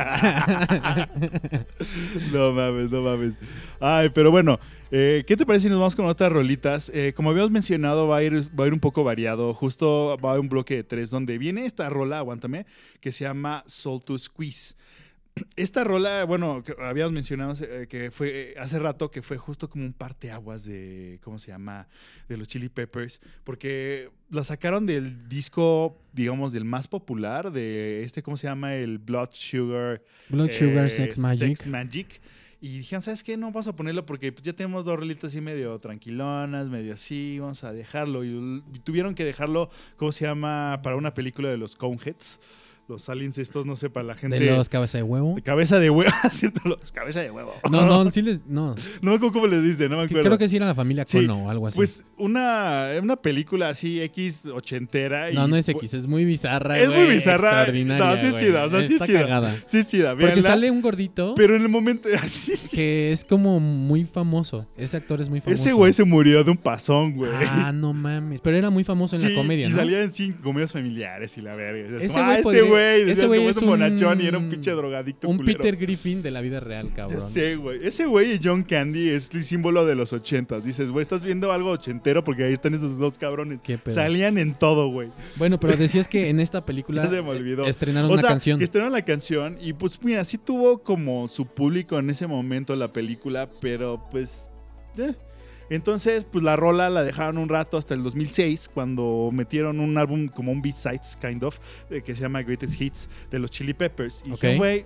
[2.31, 3.37] No mames, no mames.
[3.79, 4.59] Ay, pero bueno,
[4.91, 6.91] eh, ¿qué te parece si nos vamos con otras rolitas?
[6.93, 9.53] Eh, como habíamos mencionado, va a, ir, va a ir un poco variado.
[9.53, 12.65] Justo va a haber un bloque de tres donde viene esta rola, aguántame,
[12.99, 14.75] que se llama Soul to Squeeze.
[15.55, 19.69] Esta rola, bueno, que habíamos mencionado eh, que fue eh, hace rato que fue justo
[19.69, 21.87] como un parteaguas de, ¿cómo se llama?
[22.27, 28.21] De los Chili Peppers, porque la sacaron del disco, digamos, del más popular, de este,
[28.21, 28.75] ¿cómo se llama?
[28.75, 30.03] El Blood Sugar.
[30.29, 31.47] Blood eh, Sugar Sex Magic.
[31.47, 32.21] Sex Magic.
[32.59, 33.37] Y dijeron, ¿sabes qué?
[33.37, 37.39] No vamos a ponerlo porque pues, ya tenemos dos rolitas así medio tranquilonas, medio así,
[37.39, 38.23] vamos a dejarlo.
[38.23, 40.79] Y, y tuvieron que dejarlo, ¿cómo se llama?
[40.83, 42.39] Para una película de los Coneheads.
[42.91, 44.37] Los aliens estos, no sé, para la gente...
[44.37, 45.35] De los cabeza de huevo.
[45.35, 46.59] de cabeza de huevo, ¿cierto?
[46.65, 47.53] Los cabeza de huevo.
[47.71, 48.41] No, no, sí les.
[48.47, 48.75] No.
[49.01, 50.25] No me acuerdo cómo les dice, no me acuerdo.
[50.25, 51.77] Creo que sí era la familia Sí, Cono o algo así.
[51.77, 55.31] Pues una, una película así X ochentera.
[55.31, 56.79] y- no, no es X, es muy bizarra.
[56.79, 57.49] Es muy bizarra.
[57.49, 58.45] extraordinaria, No, sí es güey.
[58.45, 59.21] chida, o sea, sí es chida.
[59.21, 59.55] cagada.
[59.65, 62.53] Sí es chida, Porque véanla, sale un gordito Pero en el momento así...
[62.71, 64.67] que es como muy famoso.
[64.75, 65.61] Ese actor es muy famoso.
[65.63, 67.31] Ese güey se murió de un pasón, güey.
[67.47, 68.41] Ah, no mames.
[68.41, 69.75] Pero era muy famoso en Sí, la comedia, y ¿no?
[69.77, 71.87] salía en cinco comedias familiares y la verga.
[71.97, 72.61] Es Ese güey ah, este
[73.03, 73.11] güey.
[73.11, 75.57] ese güey es un bonachón y era un pinche drogadicto Un culero.
[75.57, 77.21] Peter Griffin de la vida real, Ya cabrón.
[77.21, 77.79] sé, güey.
[77.85, 80.63] Ese güey y John Candy es el símbolo de los ochentas.
[80.63, 83.61] Dices, güey, estás viendo algo ochentero porque ahí están esos dos cabrones.
[83.61, 83.95] Qué pedo.
[83.95, 85.09] Salían en todo, güey.
[85.37, 87.65] Bueno, pero decías que en esta película Ya se me olvidó.
[87.65, 88.57] estrenaron O una canción.
[88.57, 92.75] que estrenaron la canción y pues mira, sí tuvo como su público en ese momento
[92.75, 94.49] la película, pero pues...
[94.97, 95.13] eh.
[95.71, 100.27] Entonces, pues la rola la dejaron un rato hasta el 2006, cuando metieron un álbum
[100.27, 101.59] como un B-Sides, kind of,
[101.89, 104.21] eh, que se llama Greatest Hits de los Chili Peppers.
[104.25, 104.41] Y Ok.
[104.41, 104.85] dije, güey,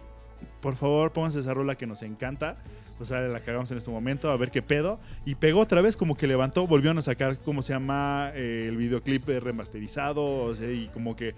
[0.61, 2.55] por favor, pónganse esa rola que nos encanta.
[2.99, 4.99] O sea, la cagamos en este momento, a ver qué pedo.
[5.25, 8.77] Y pegó otra vez, como que levantó, volvieron a sacar, como se llama, eh, el
[8.77, 11.33] videoclip eh, remasterizado, o sea, y como que,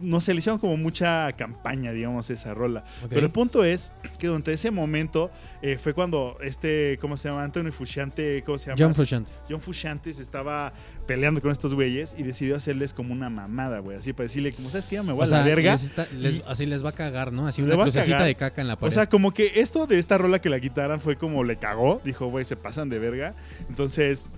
[0.00, 2.84] no sé, le hicieron como mucha campaña, digamos, esa rola.
[3.08, 5.30] Pero el punto es que durante ese momento
[5.62, 7.44] eh, fue cuando este, ¿cómo se llama?
[7.44, 8.76] Anthony Fusciante, ¿cómo se llama?
[8.78, 9.30] John Frusciante.
[9.48, 10.72] John Fusciante se estaba
[11.06, 13.96] peleando con estos güeyes y decidió hacerles como una mamada, güey.
[13.98, 14.96] Así para decirle, como, ¿sabes qué?
[14.96, 15.72] Ya me voy O a sea, la verga.
[15.72, 17.46] les está- les- y- así les va a cagar, ¿no?
[17.46, 18.92] Así una va a crucecita de caca en la O pared.
[18.94, 22.00] sea, como que esto de esta rola que la quitaran fue como le cagó.
[22.04, 23.34] Dijo, güey, se pasan de verga.
[23.68, 24.28] Entonces,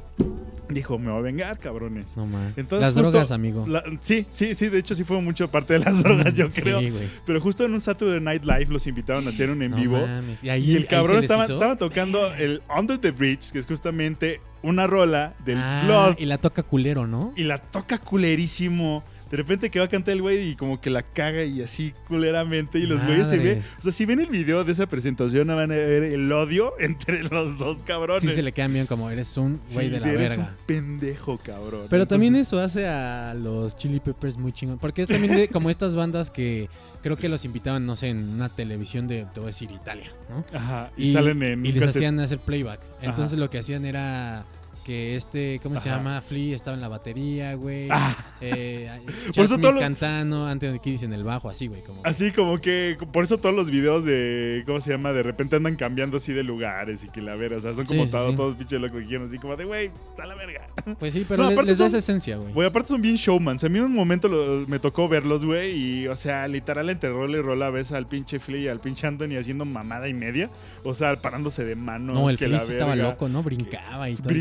[0.68, 2.16] dijo, me voy a vengar, cabrones.
[2.16, 2.52] no man.
[2.56, 3.66] Entonces, Las justo drogas, amigo.
[3.66, 6.60] La- sí, sí, sí, de hecho sí fue mucho parte de las drogas, yo Sí,
[6.60, 6.80] creo.
[7.24, 10.00] Pero justo en un Saturday Night Live los invitaron a hacer un en No vivo.
[10.06, 10.42] mames.
[10.42, 14.86] Y, ahí, Y el cabrón estaba tocando el Under the Bridge, que es justamente una
[14.88, 16.16] rola del Ah, Blood.
[16.18, 17.32] Y la toca culero, ¿no?
[17.36, 19.04] Y la toca culerísimo.
[19.30, 21.92] De repente que va a cantar el güey y como que la caga y así
[22.06, 22.78] culeramente.
[22.78, 23.62] Y los güeyes se ven.
[23.78, 27.22] O sea, si ven el video de esa presentación, van a ver el odio entre
[27.24, 28.22] los dos cabrones.
[28.22, 30.50] Sí se le quedan bien como eres un güey Sí, de la eres verga.
[30.50, 31.86] un pendejo, cabrón.
[31.90, 34.78] Pero también eso hace a los Chili Peppers muy chingón.
[34.78, 36.68] Porque es también de- como estas bandas que
[37.02, 40.10] creo que los invitaban, no sé, en una televisión de, te voy a decir, Italia,
[40.30, 40.44] ¿no?
[40.56, 40.90] Ajá.
[40.96, 41.96] Y, salen en y les cassette.
[41.96, 42.80] hacían hacer playback.
[43.02, 43.40] Entonces Ajá.
[43.40, 44.44] lo que hacían era
[44.86, 46.20] que este, ¿cómo se llama?
[46.20, 47.88] Flea estaba en la batería, güey.
[47.90, 48.16] Ah.
[48.40, 48.88] Eh,
[49.34, 51.82] Por eso cantando, Anthony Kiddis en el bajo, así, güey.
[51.82, 55.12] Como Así como que, por eso todos los videos de, ¿cómo se llama?
[55.12, 58.02] De repente andan cambiando así de lugares y que la verga, o sea, son como
[58.02, 58.36] Sí, sí, todos, sí.
[58.36, 60.66] todos pinches locos que quieren así como de, güey, a la verga.
[61.00, 62.52] Pues sí, pero No, les da esa esencia, güey.
[62.52, 63.64] Güey, aparte son bien showmans.
[63.64, 67.10] A mí en un momento lo- me tocó verlos, güey, y, o sea, literal entre
[67.10, 70.48] rola y rola ves al pinche Flea y al pinche Anthony haciendo mamada y media.
[70.84, 72.14] O sea, parándose de manos.
[72.14, 73.42] No, el que Flea la estaba loco, ¿no?
[73.42, 74.28] Brincaba y todo.
[74.30, 74.36] el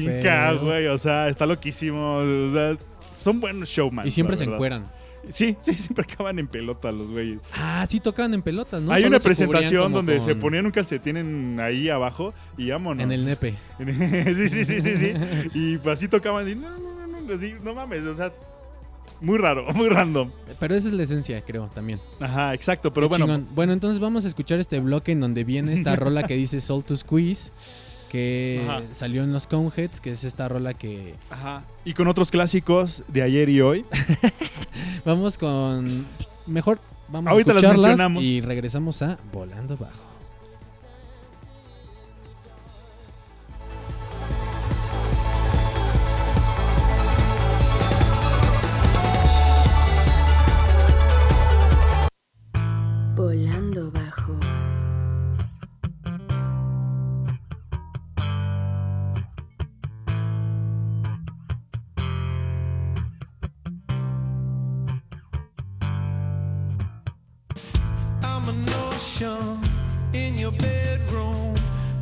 [0.62, 2.16] Güey, o sea, está loquísimo.
[2.18, 2.78] O sea,
[3.20, 4.08] son buenos showmans.
[4.08, 4.90] Y siempre se encueran.
[5.28, 7.40] Sí, sí, siempre acaban en pelota los güeyes.
[7.54, 8.92] Ah, sí tocaban en pelotas, ¿no?
[8.92, 12.70] Hay Solo una se presentación donde se con- ponían un calcetín en- ahí abajo y
[12.70, 13.04] vámonos.
[13.04, 13.56] En el nepe.
[14.36, 15.14] sí, sí, sí, sí, sí.
[15.56, 18.32] Y pues así tocaban y no, no, no, no, así, no mames, o sea,
[19.20, 20.30] muy raro, muy random.
[20.60, 22.00] Pero esa es la esencia, creo, también.
[22.20, 23.26] Ajá, exacto, pero Qué bueno.
[23.26, 23.48] chingón.
[23.56, 26.84] Bueno, entonces vamos a escuchar este bloque en donde viene esta rola que dice Soul
[26.84, 27.50] to Squeeze,
[28.16, 28.82] que Ajá.
[28.94, 31.16] salió en los Coneheads, que es esta rola que...
[31.30, 31.64] Ajá.
[31.84, 33.86] Y con otros clásicos de ayer y hoy.
[35.06, 36.06] Vamos con...
[36.48, 38.24] Mejor vamos Ahorita a las escucharlas mencionamos.
[38.24, 40.15] y regresamos a Volando Bajo.
[69.20, 69.60] conversation
[70.14, 71.54] in your bedroom.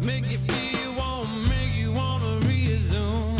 [0.05, 3.38] Make you feel warm, make you wanna resume.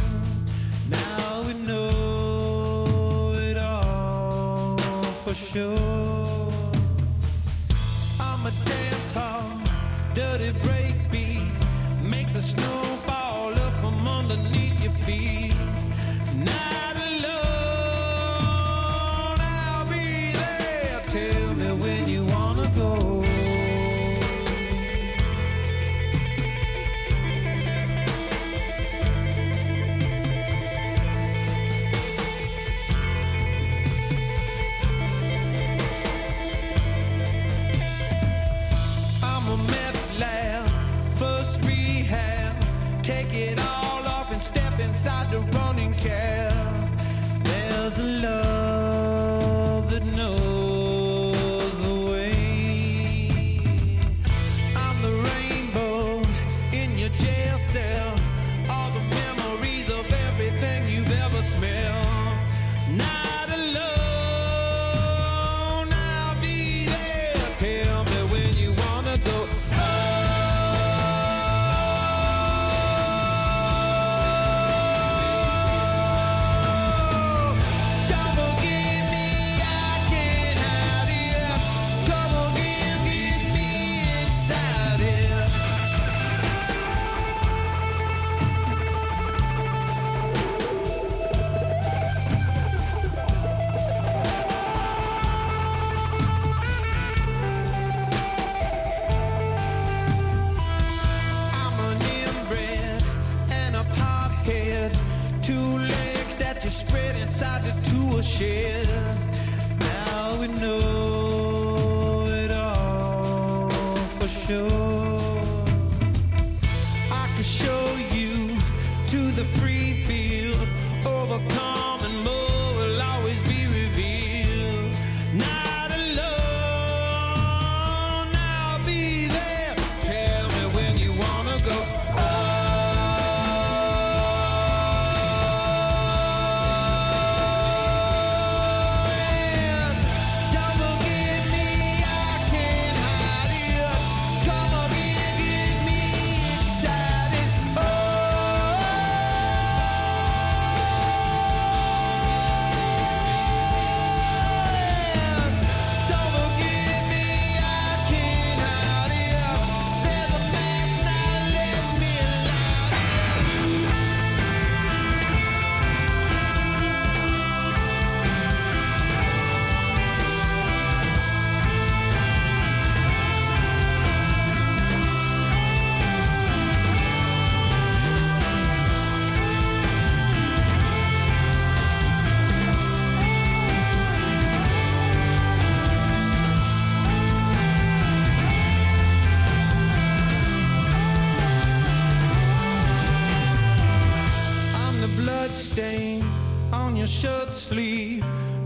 [0.90, 4.78] Now we know it all
[5.24, 6.03] for sure.
[41.66, 42.56] Rehab.
[43.04, 43.83] Take it all.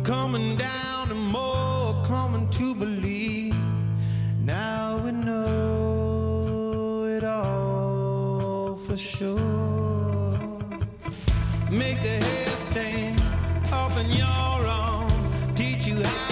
[0.08, 3.53] coming down and more coming to believe.
[4.45, 10.32] Now we know it all for sure.
[11.70, 13.22] Make the hair stand
[13.74, 15.12] up in your arm,
[15.55, 16.27] teach you how.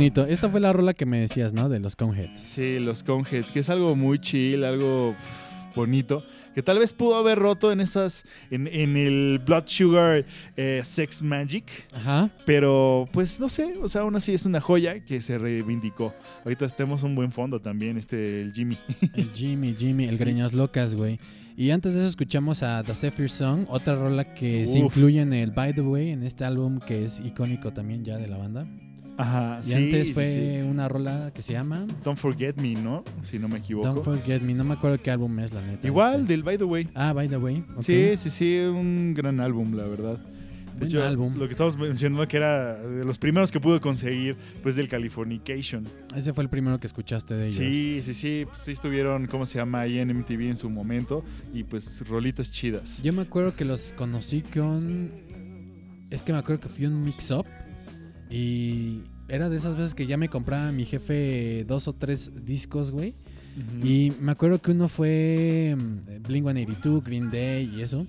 [0.00, 0.24] Bonito.
[0.26, 1.68] Esta fue la rola que me decías, ¿no?
[1.68, 2.40] De los Coneheads.
[2.40, 5.14] Sí, los Conheads, que es algo muy chill, algo
[5.74, 6.24] bonito,
[6.54, 10.24] que tal vez pudo haber roto en esas, en, en el Blood Sugar
[10.56, 12.30] eh, Sex Magic, Ajá.
[12.46, 16.14] pero pues no sé, o sea, aún así es una joya que se reivindicó.
[16.44, 18.78] Ahorita tenemos un buen fondo también, este, el Jimmy.
[19.14, 21.20] El Jimmy, Jimmy, el Greñas Locas, güey.
[21.56, 25.34] Y antes de eso escuchamos a The Zephyr Song, otra rola que se incluye en
[25.34, 28.66] el By the Way, en este álbum que es icónico también ya de la banda.
[29.20, 29.74] Ajá, Y sí.
[29.74, 30.62] antes fue sí.
[30.66, 33.04] una rola que se llama Don't Forget Me, ¿no?
[33.22, 33.86] Si no me equivoco.
[33.86, 35.86] Don't Forget Me, no me acuerdo qué álbum es, la neta.
[35.86, 36.32] Igual, este.
[36.32, 36.88] del By the Way.
[36.94, 37.64] Ah, By the Way.
[37.80, 40.18] Sí, sí, sí, un gran álbum, la verdad.
[40.78, 41.30] De hecho, álbum.
[41.38, 45.84] lo que estamos mencionando que era de los primeros que pude conseguir, pues del Californication.
[46.16, 47.56] Ese fue el primero que escuchaste de ellos.
[47.56, 49.80] Sí, sí, sí, pues, sí estuvieron, ¿cómo se llama?
[49.80, 53.02] Ahí en MTV en su momento y pues rolitas chidas.
[53.02, 55.10] Yo me acuerdo que los conocí con.
[56.10, 57.44] Es que me acuerdo que fui un mix-up
[58.30, 62.90] y era de esas veces que ya me compraba mi jefe dos o tres discos,
[62.90, 63.14] güey.
[63.82, 68.06] Y me acuerdo que uno fue mm, Blink 182, Green Day y eso.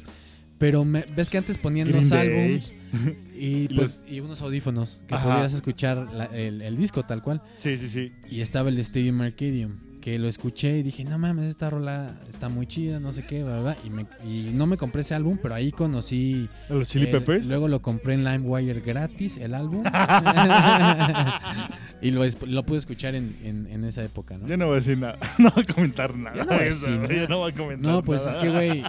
[0.57, 2.72] Pero me- ves que antes ponían Green los álbums
[3.36, 5.34] y, Y pues, y unos audífonos que Ajá.
[5.36, 7.41] podías escuchar la- el, el disco tal cual.
[7.59, 8.11] Sí, sí, sí.
[8.30, 9.72] Y estaba el Stadium Arcadium,
[10.02, 13.43] que lo escuché y dije, no mames, esta rola está muy chida, no sé qué,
[13.43, 16.49] bla", Y, me- y no me compré ese álbum, pero ahí conocí...
[16.70, 17.45] ¿A los Chili el- Peppers?
[17.45, 19.84] Luego lo compré en LimeWire gratis, el álbum.
[22.02, 24.47] y lo, pude escuchar en, en- en esa época, ¿no?
[24.47, 25.18] Yo no voy a decir nada.
[25.38, 26.36] No voy a comentar nada.
[26.36, 27.14] Yo no voy a de eso, nada.
[27.14, 28.32] Yo no voy a comentar No, pues nada.
[28.34, 28.84] es que, güey,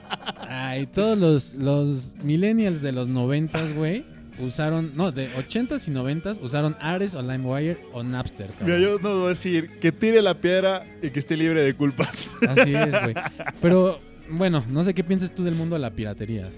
[0.95, 4.05] todos los, los millennials de los noventas, güey,
[4.39, 8.67] usaron, no, de ochentas y noventas, usaron Ares o LimeWire o Napster, cabrón.
[8.67, 11.75] Mira, yo no voy a decir que tire la piedra y que esté libre de
[11.75, 12.35] culpas.
[12.49, 13.15] Así es, güey.
[13.61, 13.99] Pero,
[14.31, 16.49] bueno, no sé qué piensas tú del mundo de la piratería.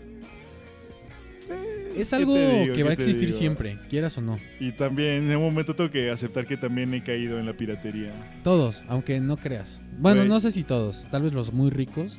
[1.96, 2.74] Es ¿qué algo digo?
[2.74, 3.38] que va a ¿Qué te existir digo?
[3.38, 4.36] siempre, quieras o no.
[4.58, 8.10] Y también en un momento tengo que aceptar que también he caído en la piratería.
[8.42, 9.80] Todos, aunque no creas.
[9.98, 11.06] Bueno, no sé si todos.
[11.12, 12.18] Tal vez los muy ricos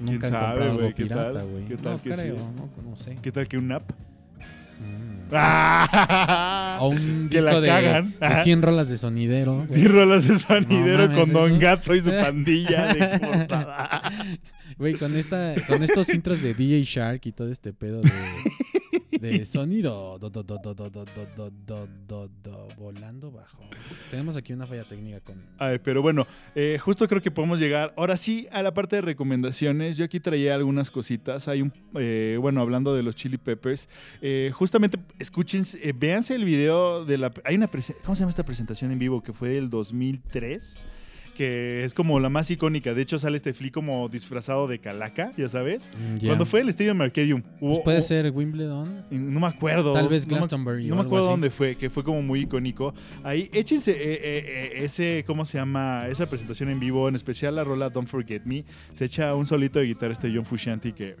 [0.00, 1.64] nunca han sabe, comprado algo ¿Qué pirata, güey.
[1.66, 2.44] ¿Qué tal No creo, sí?
[2.56, 3.16] no, no sé.
[3.22, 3.88] ¿Qué tal que un app?
[5.34, 6.78] ¡Ah!
[6.80, 8.14] O un Que la disco de, cagan.
[8.20, 9.64] de 100 rolas de sonidero.
[9.66, 9.68] güey.
[9.80, 11.60] Sí, rolas de sonidero No con Don eso.
[11.60, 14.02] Gato y su pandilla de portada.
[14.78, 18.10] Güey, con esta, con estos intros de DJ Shark y todo este pedo de,
[19.22, 20.18] de sonido.
[20.18, 20.68] Do, do, do,
[22.76, 23.62] volando bajo.
[24.10, 25.40] Tenemos aquí una falla técnica con.
[25.58, 26.26] Ay, pero bueno,
[26.80, 29.96] justo creo que podemos llegar ahora sí a la parte de recomendaciones.
[29.96, 31.48] Yo aquí traía algunas cositas.
[31.48, 31.72] Hay un.
[32.40, 33.88] Bueno, hablando de los Chili Peppers,
[34.52, 35.62] justamente escuchen,
[35.94, 37.30] véanse el video de la.
[37.44, 37.68] Hay una.
[37.68, 39.22] ¿Cómo se llama esta presentación en vivo?
[39.22, 40.80] Que fue del 2003.
[41.34, 42.92] Que es como la más icónica.
[42.94, 45.88] De hecho, sale este Flea como disfrazado de calaca, ya sabes.
[45.98, 46.28] Mm, ya.
[46.28, 47.42] Cuando fue el Stadium Arcadium.
[47.58, 49.04] Pues puede ser Wimbledon.
[49.10, 49.94] No me acuerdo.
[49.94, 51.32] Tal vez no me- Glastonbury No me acuerdo así.
[51.32, 52.92] dónde fue, que fue como muy icónico.
[53.22, 56.06] Ahí, échense eh, eh, eh, ese, ¿cómo se llama?
[56.08, 58.64] Esa presentación en vivo, en especial la rola Don't Forget Me.
[58.92, 61.16] Se echa un solito de guitarra este John Fuscianti que...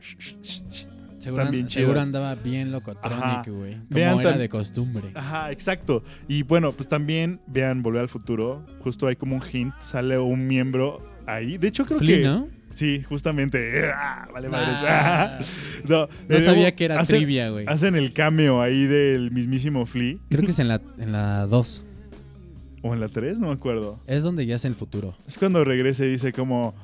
[1.22, 3.74] Seguro, También seguro andaba bien locotronic, güey.
[3.74, 5.04] Como Vean era de costumbre.
[5.14, 6.02] Ajá, exacto.
[6.26, 8.66] Y bueno, pues también vean Volver al Futuro.
[8.80, 11.58] Justo hay como un hint, sale un miembro ahí.
[11.58, 12.24] De hecho, creo Flea, que...
[12.24, 12.48] ¿no?
[12.74, 13.88] Sí, justamente.
[13.94, 14.76] Ah, vale, madres.
[14.82, 15.38] Ah.
[15.88, 17.66] no, No sabía que era hacen- trivia, güey.
[17.68, 20.16] Hacen el cameo ahí del mismísimo Flea.
[20.28, 21.84] Creo que es en la, en la 2.
[22.82, 24.00] O en la 3, no me acuerdo.
[24.08, 25.16] Es donde ya es el futuro.
[25.28, 26.74] Es cuando regresa y dice como...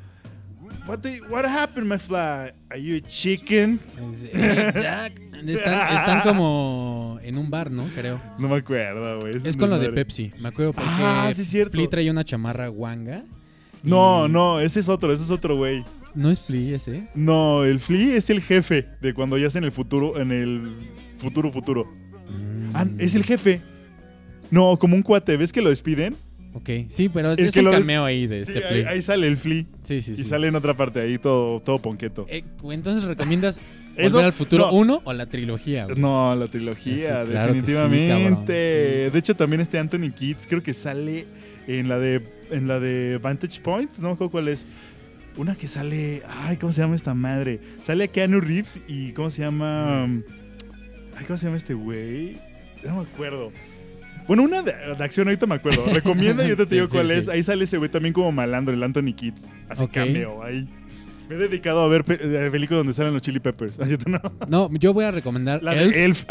[0.87, 2.53] What, do you- what happened, my fly?
[2.71, 3.81] Are you a chicken?
[4.11, 5.21] Es- "Hey, Jack".
[5.47, 7.85] Están, están como en un bar, ¿no?
[7.95, 8.21] Creo.
[8.39, 9.37] No me acuerdo, güey.
[9.37, 9.91] Es con lo de.
[9.91, 10.33] Pepsi.
[10.41, 11.73] Me acuerdo porque Ah, sí, es cierto.
[11.73, 13.23] Flea traía una chamarra guanga.
[13.85, 15.85] No, no, ese es otro, ese es otro güey.
[16.15, 17.09] ¿No es Flea ese?
[17.15, 20.75] No, el Flea es el jefe de cuando ya es en el futuro, en el
[21.19, 21.85] futuro futuro.
[22.29, 23.61] Mm, Ah, es el jefe.
[24.51, 26.17] No, como un cuate, ¿ves que lo despiden?
[26.59, 28.91] Ok, sí, pero El es que un cameo ahí de Sí, este ahí, Flea.
[28.91, 29.65] ahí sale el Flea.
[29.83, 30.23] Sí, sí, sí.
[30.23, 32.27] Y sale en otra parte ahí todo, todo ponqueto.
[32.29, 32.43] Eh,
[32.73, 33.61] entonces, ¿recomiendas
[33.97, 34.73] Eso- Volver al Futuro no.
[34.75, 35.85] 1 o la trilogía?
[35.87, 35.97] güey?
[35.99, 38.53] No, la trilogía, Sí, claro que sí, definitivamente.
[39.11, 41.27] De hecho, también este Anthony Kids, creo que sale
[41.67, 44.67] en la de en la de Vantage Point, no me acuerdo cuál es.
[45.37, 47.61] Una que sale, ay, ¿cómo se llama esta madre?
[47.81, 50.05] Sale Keanu Reeves y ¿cómo se llama?
[50.05, 52.37] Ay, ¿cómo se llama este güey?
[52.85, 53.53] No me acuerdo.
[54.29, 55.85] Bueno, una de, de acción ahorita me acuerdo.
[55.87, 57.15] Recomienda y yo te Sí, digo sí, cuál sí.
[57.15, 57.29] es.
[57.29, 59.49] Ahí sale ese güey también como malandro, el Anthony Kids.
[59.69, 60.69] Hace cameo ahí.
[61.29, 63.77] Me he dedicado a ver pe- eh, películas donde salen los Chili Peppers.
[63.89, 64.21] Yo no.
[64.49, 65.95] No, yo voy a recomendar La Elf.
[65.95, 66.25] de Elf.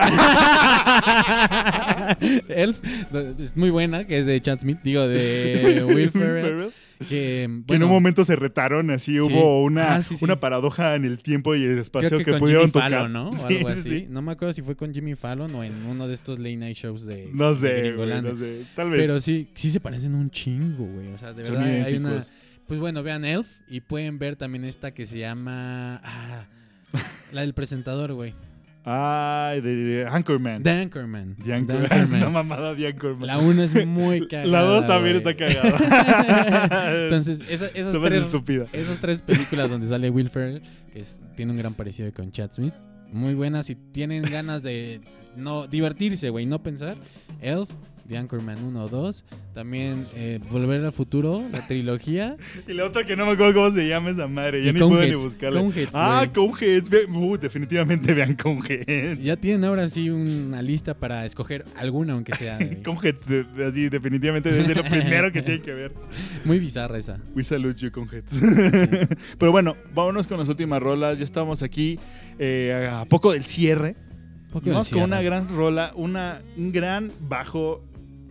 [2.50, 2.80] Elf
[3.40, 6.72] es muy buena, que es de Chad Smith, digo, de Will Ferrell.
[7.00, 10.26] Que, que en bueno, un momento se retaron, así hubo una, Ah, sí, sí.
[10.26, 12.92] una paradoja en el tiempo y el creo espacio que, que, con pudieron Jimmy tocar.
[12.92, 13.30] Fallon, ¿no?
[13.30, 13.90] O Sí, algo sí, así.
[13.90, 14.08] sí.
[14.10, 16.76] No me acuerdo si fue con Jimmy Fallon o en uno de estos late night
[16.76, 18.32] shows de No de sé, güey, Gringolandia.
[18.32, 18.64] no sé.
[18.76, 19.00] Tal vez.
[19.00, 21.10] Pero sí, sí se parecen un chingo, güey.
[21.14, 22.10] O sea, de Son verdad hay una...
[22.10, 22.32] idénticos.
[22.68, 26.02] Pues bueno, vean Elf y pueden ver también esta que se llama...
[26.04, 26.46] ah,
[27.32, 28.34] la del presentador, güey.
[28.90, 30.64] Ay, de, de Anchorman.
[30.64, 31.36] The Anchorman.
[31.44, 31.84] The Anchorman.
[31.92, 32.02] Anchorman.
[32.02, 33.28] Es una mamada de Anchorman.
[33.28, 34.48] La 1 es muy cagada.
[34.50, 36.94] La 2 también está cagada.
[37.04, 40.62] Entonces, esa- esas, hace tres, esas tres películas donde sale Will Ferrell,
[40.94, 42.74] que es- tiene un gran parecido con Chad Smith,
[43.12, 43.66] muy buenas.
[43.66, 45.02] Si tienen ganas de
[45.36, 46.98] no divertirse, güey, no pensar,
[47.42, 47.70] Elf,
[48.08, 52.38] The Anchorman 1 o 2, también eh, Volver al Futuro, la trilogía.
[52.68, 54.64] Y la otra que no me acuerdo cómo se llama esa madre.
[54.64, 55.60] Ya Y ni puedo ni buscarla.
[55.62, 56.26] Coneheads, ah.
[56.34, 56.90] Coneheads.
[57.14, 59.22] Uh, definitivamente vean Coneheads.
[59.22, 62.58] Ya tienen ahora sí una lista para escoger alguna, aunque sea.
[62.86, 65.92] Coneheads, de- de- así, definitivamente debe ser lo primero que tienen que ver.
[66.46, 67.20] muy bizarra esa.
[67.36, 68.42] We salute you, Coneheads.
[69.38, 71.18] Pero bueno, vámonos con las últimas rolas.
[71.18, 72.00] Ya estamos aquí
[72.40, 73.96] eh, a poco del cierre.
[74.52, 77.84] Poco Vamos con una gran rola, una, un gran bajo,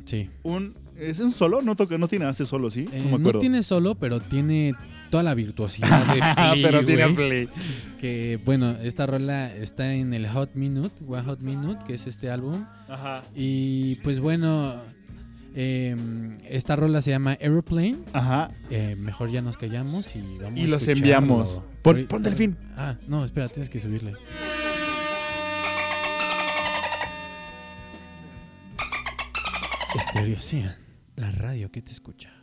[0.07, 0.31] Sí.
[0.43, 0.75] un...
[0.99, 1.61] ¿Es un solo?
[1.61, 2.89] No, toca, no tiene hace solo, ¿sí?
[2.91, 4.75] Eh, no me no tiene solo, pero tiene
[5.11, 7.49] toda la virtuosidad de Flea, pero tiene play.
[8.01, 12.31] Que bueno, esta rola está en el Hot Minute, One Hot Minute, que es este
[12.31, 12.65] álbum.
[12.89, 13.23] Ajá.
[13.35, 14.77] Y pues bueno,
[15.55, 15.97] eh,
[16.49, 17.97] esta rola se llama Aeroplane.
[18.15, 18.49] Ajá.
[18.71, 21.61] Eh, mejor ya nos callamos y vamos Y a los enviamos.
[21.83, 22.57] Pon, pon delfín.
[22.77, 24.15] Ah, no, espera, tienes que subirle.
[29.95, 30.71] Stereo 100,
[31.17, 32.36] la radio que te escucha.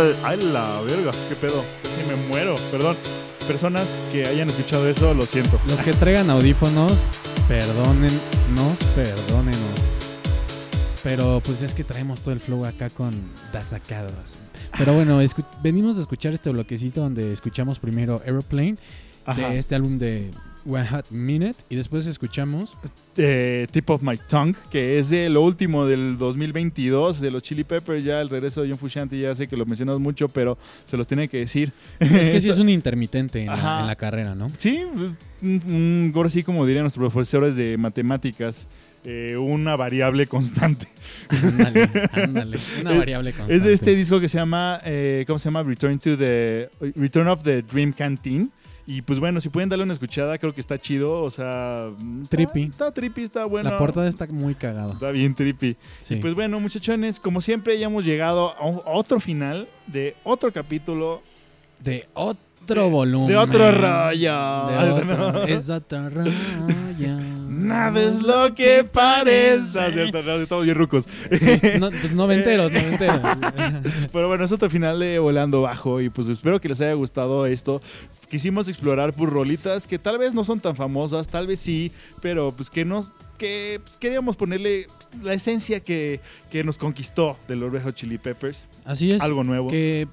[0.00, 1.10] ¡Ay, ay, la verga!
[1.28, 1.62] ¿Qué pedo?
[1.82, 2.54] Casi me muero.
[2.70, 2.96] Perdón.
[3.46, 5.58] Personas que hayan escuchado eso, lo siento.
[5.68, 7.04] Los que traigan audífonos,
[7.48, 9.80] perdónennos, perdónenos.
[11.02, 13.12] Pero pues es que traemos todo el flow acá con
[13.52, 14.38] Dasacadas.
[14.78, 15.20] Pero bueno,
[15.62, 18.76] venimos de escuchar este bloquecito donde escuchamos primero Aeroplane
[19.26, 19.50] Ajá.
[19.50, 20.30] de este álbum de
[20.66, 22.76] One Hot Minute y después escuchamos
[23.16, 27.64] eh, Tip of My Tongue, que es de lo último del 2022 de los Chili
[27.64, 28.04] Peppers.
[28.04, 31.06] Ya el regreso de John Frusciante, ya sé que lo mencionas mucho, pero se los
[31.06, 31.72] tiene que decir.
[31.98, 33.80] es que sí es un intermitente en la, Ajá.
[33.80, 34.48] en la carrera, ¿no?
[34.56, 35.12] Sí, pues,
[35.42, 38.68] un, ahora sí, como dirían nuestros profesores de matemáticas,
[39.04, 40.86] eh, una variable constante.
[41.28, 42.58] Ándale, ándale.
[42.80, 43.56] Una variable constante.
[43.56, 45.62] Es de este disco que se llama, eh, ¿cómo se llama?
[45.62, 48.50] Return to the Return of the Dream Canteen.
[48.92, 51.22] Y pues bueno, si pueden darle una escuchada, creo que está chido.
[51.22, 51.88] O sea,
[52.22, 52.62] está- Trippy.
[52.64, 53.70] Está, trippy, está bueno.
[53.70, 54.94] La portada está muy cagada.
[54.94, 55.76] Está bien trippy.
[56.00, 56.16] Sí.
[56.16, 60.52] Pues bueno, muchachones, como siempre ya hemos llegado a un- a otro final de otro
[60.52, 61.22] capítulo
[61.78, 63.28] de otro volumen.
[63.28, 64.66] de otro rollo.
[64.68, 65.44] De otro-.
[65.44, 66.32] Es otro rollo.
[67.70, 69.80] Nada es lo que parece.
[69.80, 71.08] Ah, cierto, no, estamos bien rucos.
[71.30, 73.20] Sí, no, pues noventeros, noventeros.
[74.12, 77.46] Pero bueno, es otro final de Volando Bajo y pues espero que les haya gustado
[77.46, 77.80] esto.
[78.28, 81.90] Quisimos explorar por rolitas que tal vez no son tan famosas, tal vez sí,
[82.20, 84.86] pero pues que nos que pues, queríamos ponerle
[85.22, 86.20] la esencia que,
[86.50, 89.22] que nos conquistó de los Red Hot Chili Peppers, Así es.
[89.22, 89.68] algo nuevo.
[89.68, 90.06] Que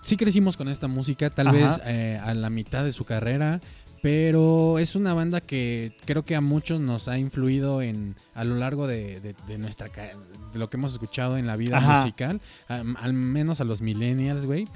[0.00, 1.56] sí crecimos con esta música, tal Ajá.
[1.56, 3.60] vez eh, a la mitad de su carrera.
[4.02, 8.54] Pero es una banda que creo que a muchos nos ha influido en a lo
[8.56, 12.00] largo de, de- de nuestra de lo que hemos escuchado en la vida Ajá.
[12.02, 14.66] musical, al menos a los millennials, güey.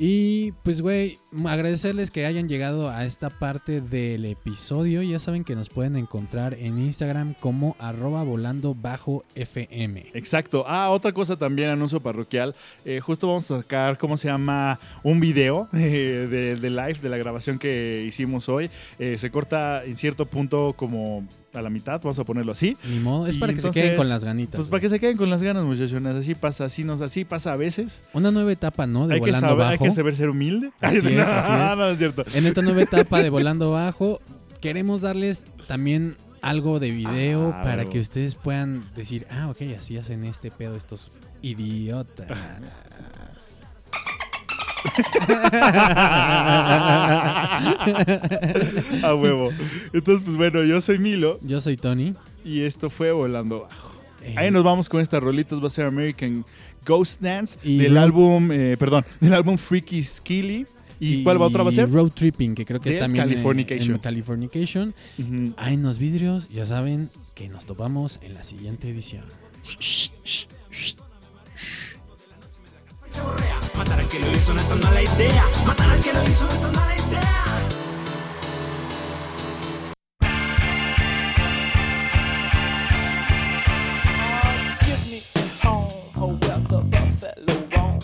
[0.00, 5.02] Y pues, güey, agradecerles que hayan llegado a esta parte del episodio.
[5.02, 8.24] Ya saben que nos pueden encontrar en Instagram como arroba.
[10.14, 10.64] Exacto.
[10.68, 12.54] Ah, otra cosa también, anuncio parroquial.
[12.84, 14.78] Eh, justo vamos a sacar, ¿cómo se llama?
[15.02, 18.70] Un video eh, de, de live, de la grabación que hicimos hoy.
[19.00, 22.76] Eh, se corta en cierto punto como a la mitad, vamos a ponerlo así.
[22.88, 24.56] Ni modo, es Y para que entonces, se queden con las ganitas.
[24.56, 24.70] Pues güey.
[24.70, 26.14] para que se queden con las ganas, muchachones.
[26.14, 28.02] Así pasa, así nos, así pasa a veces.
[28.12, 29.06] Una nueva etapa, ¿no?
[29.06, 29.72] De Hay que, volando saber, bajo.
[29.84, 30.70] hay que saber ser humilde.
[30.80, 31.76] Así es, no, así es.
[31.76, 32.24] no, es cierto.
[32.34, 34.20] En esta nueva etapa de volando bajo,
[34.60, 39.98] queremos darles también algo de video Ah, para que ustedes puedan decir, ah, ok, así
[39.98, 42.28] hacen este pedo estos idiotas.
[49.02, 49.50] A huevo.
[49.92, 52.14] Entonces, pues bueno, yo soy Milo Yo soy Tony.
[52.44, 53.94] y esto fue Volando Bajo.
[54.22, 55.62] Eh, Ahí nos vamos con estas rolitas.
[55.62, 56.44] Va a ser American
[56.86, 60.66] Ghost Dance Y del álbum, eh, perdón, del álbum Freaky Skilly.
[61.00, 61.88] ¿Y, cuál va otra va a ser?
[61.92, 63.94] Road Tripping, que creo que es también en- Californication.
[63.94, 64.94] En, Californication.
[65.18, 65.54] Ujú.
[65.56, 69.22] Ahí en los vidrios, ya saben que nos topamos en la siguiente edición.
[73.76, 75.44] Matar al que lo hizo no es tan mala idea.
[75.66, 77.34] Matar al que lo hizo no es tan mala idea.
[84.84, 87.98] Give me a home where the buffalo roam,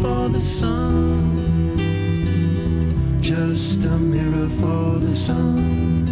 [0.00, 1.76] for the sun.
[3.20, 6.06] Just a mirror for the sun.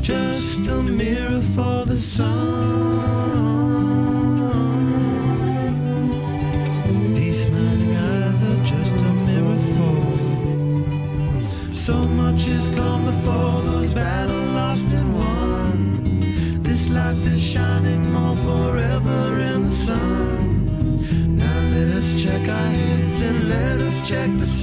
[0.00, 2.83] Just a mirror for the sun.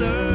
[0.01, 0.30] serve.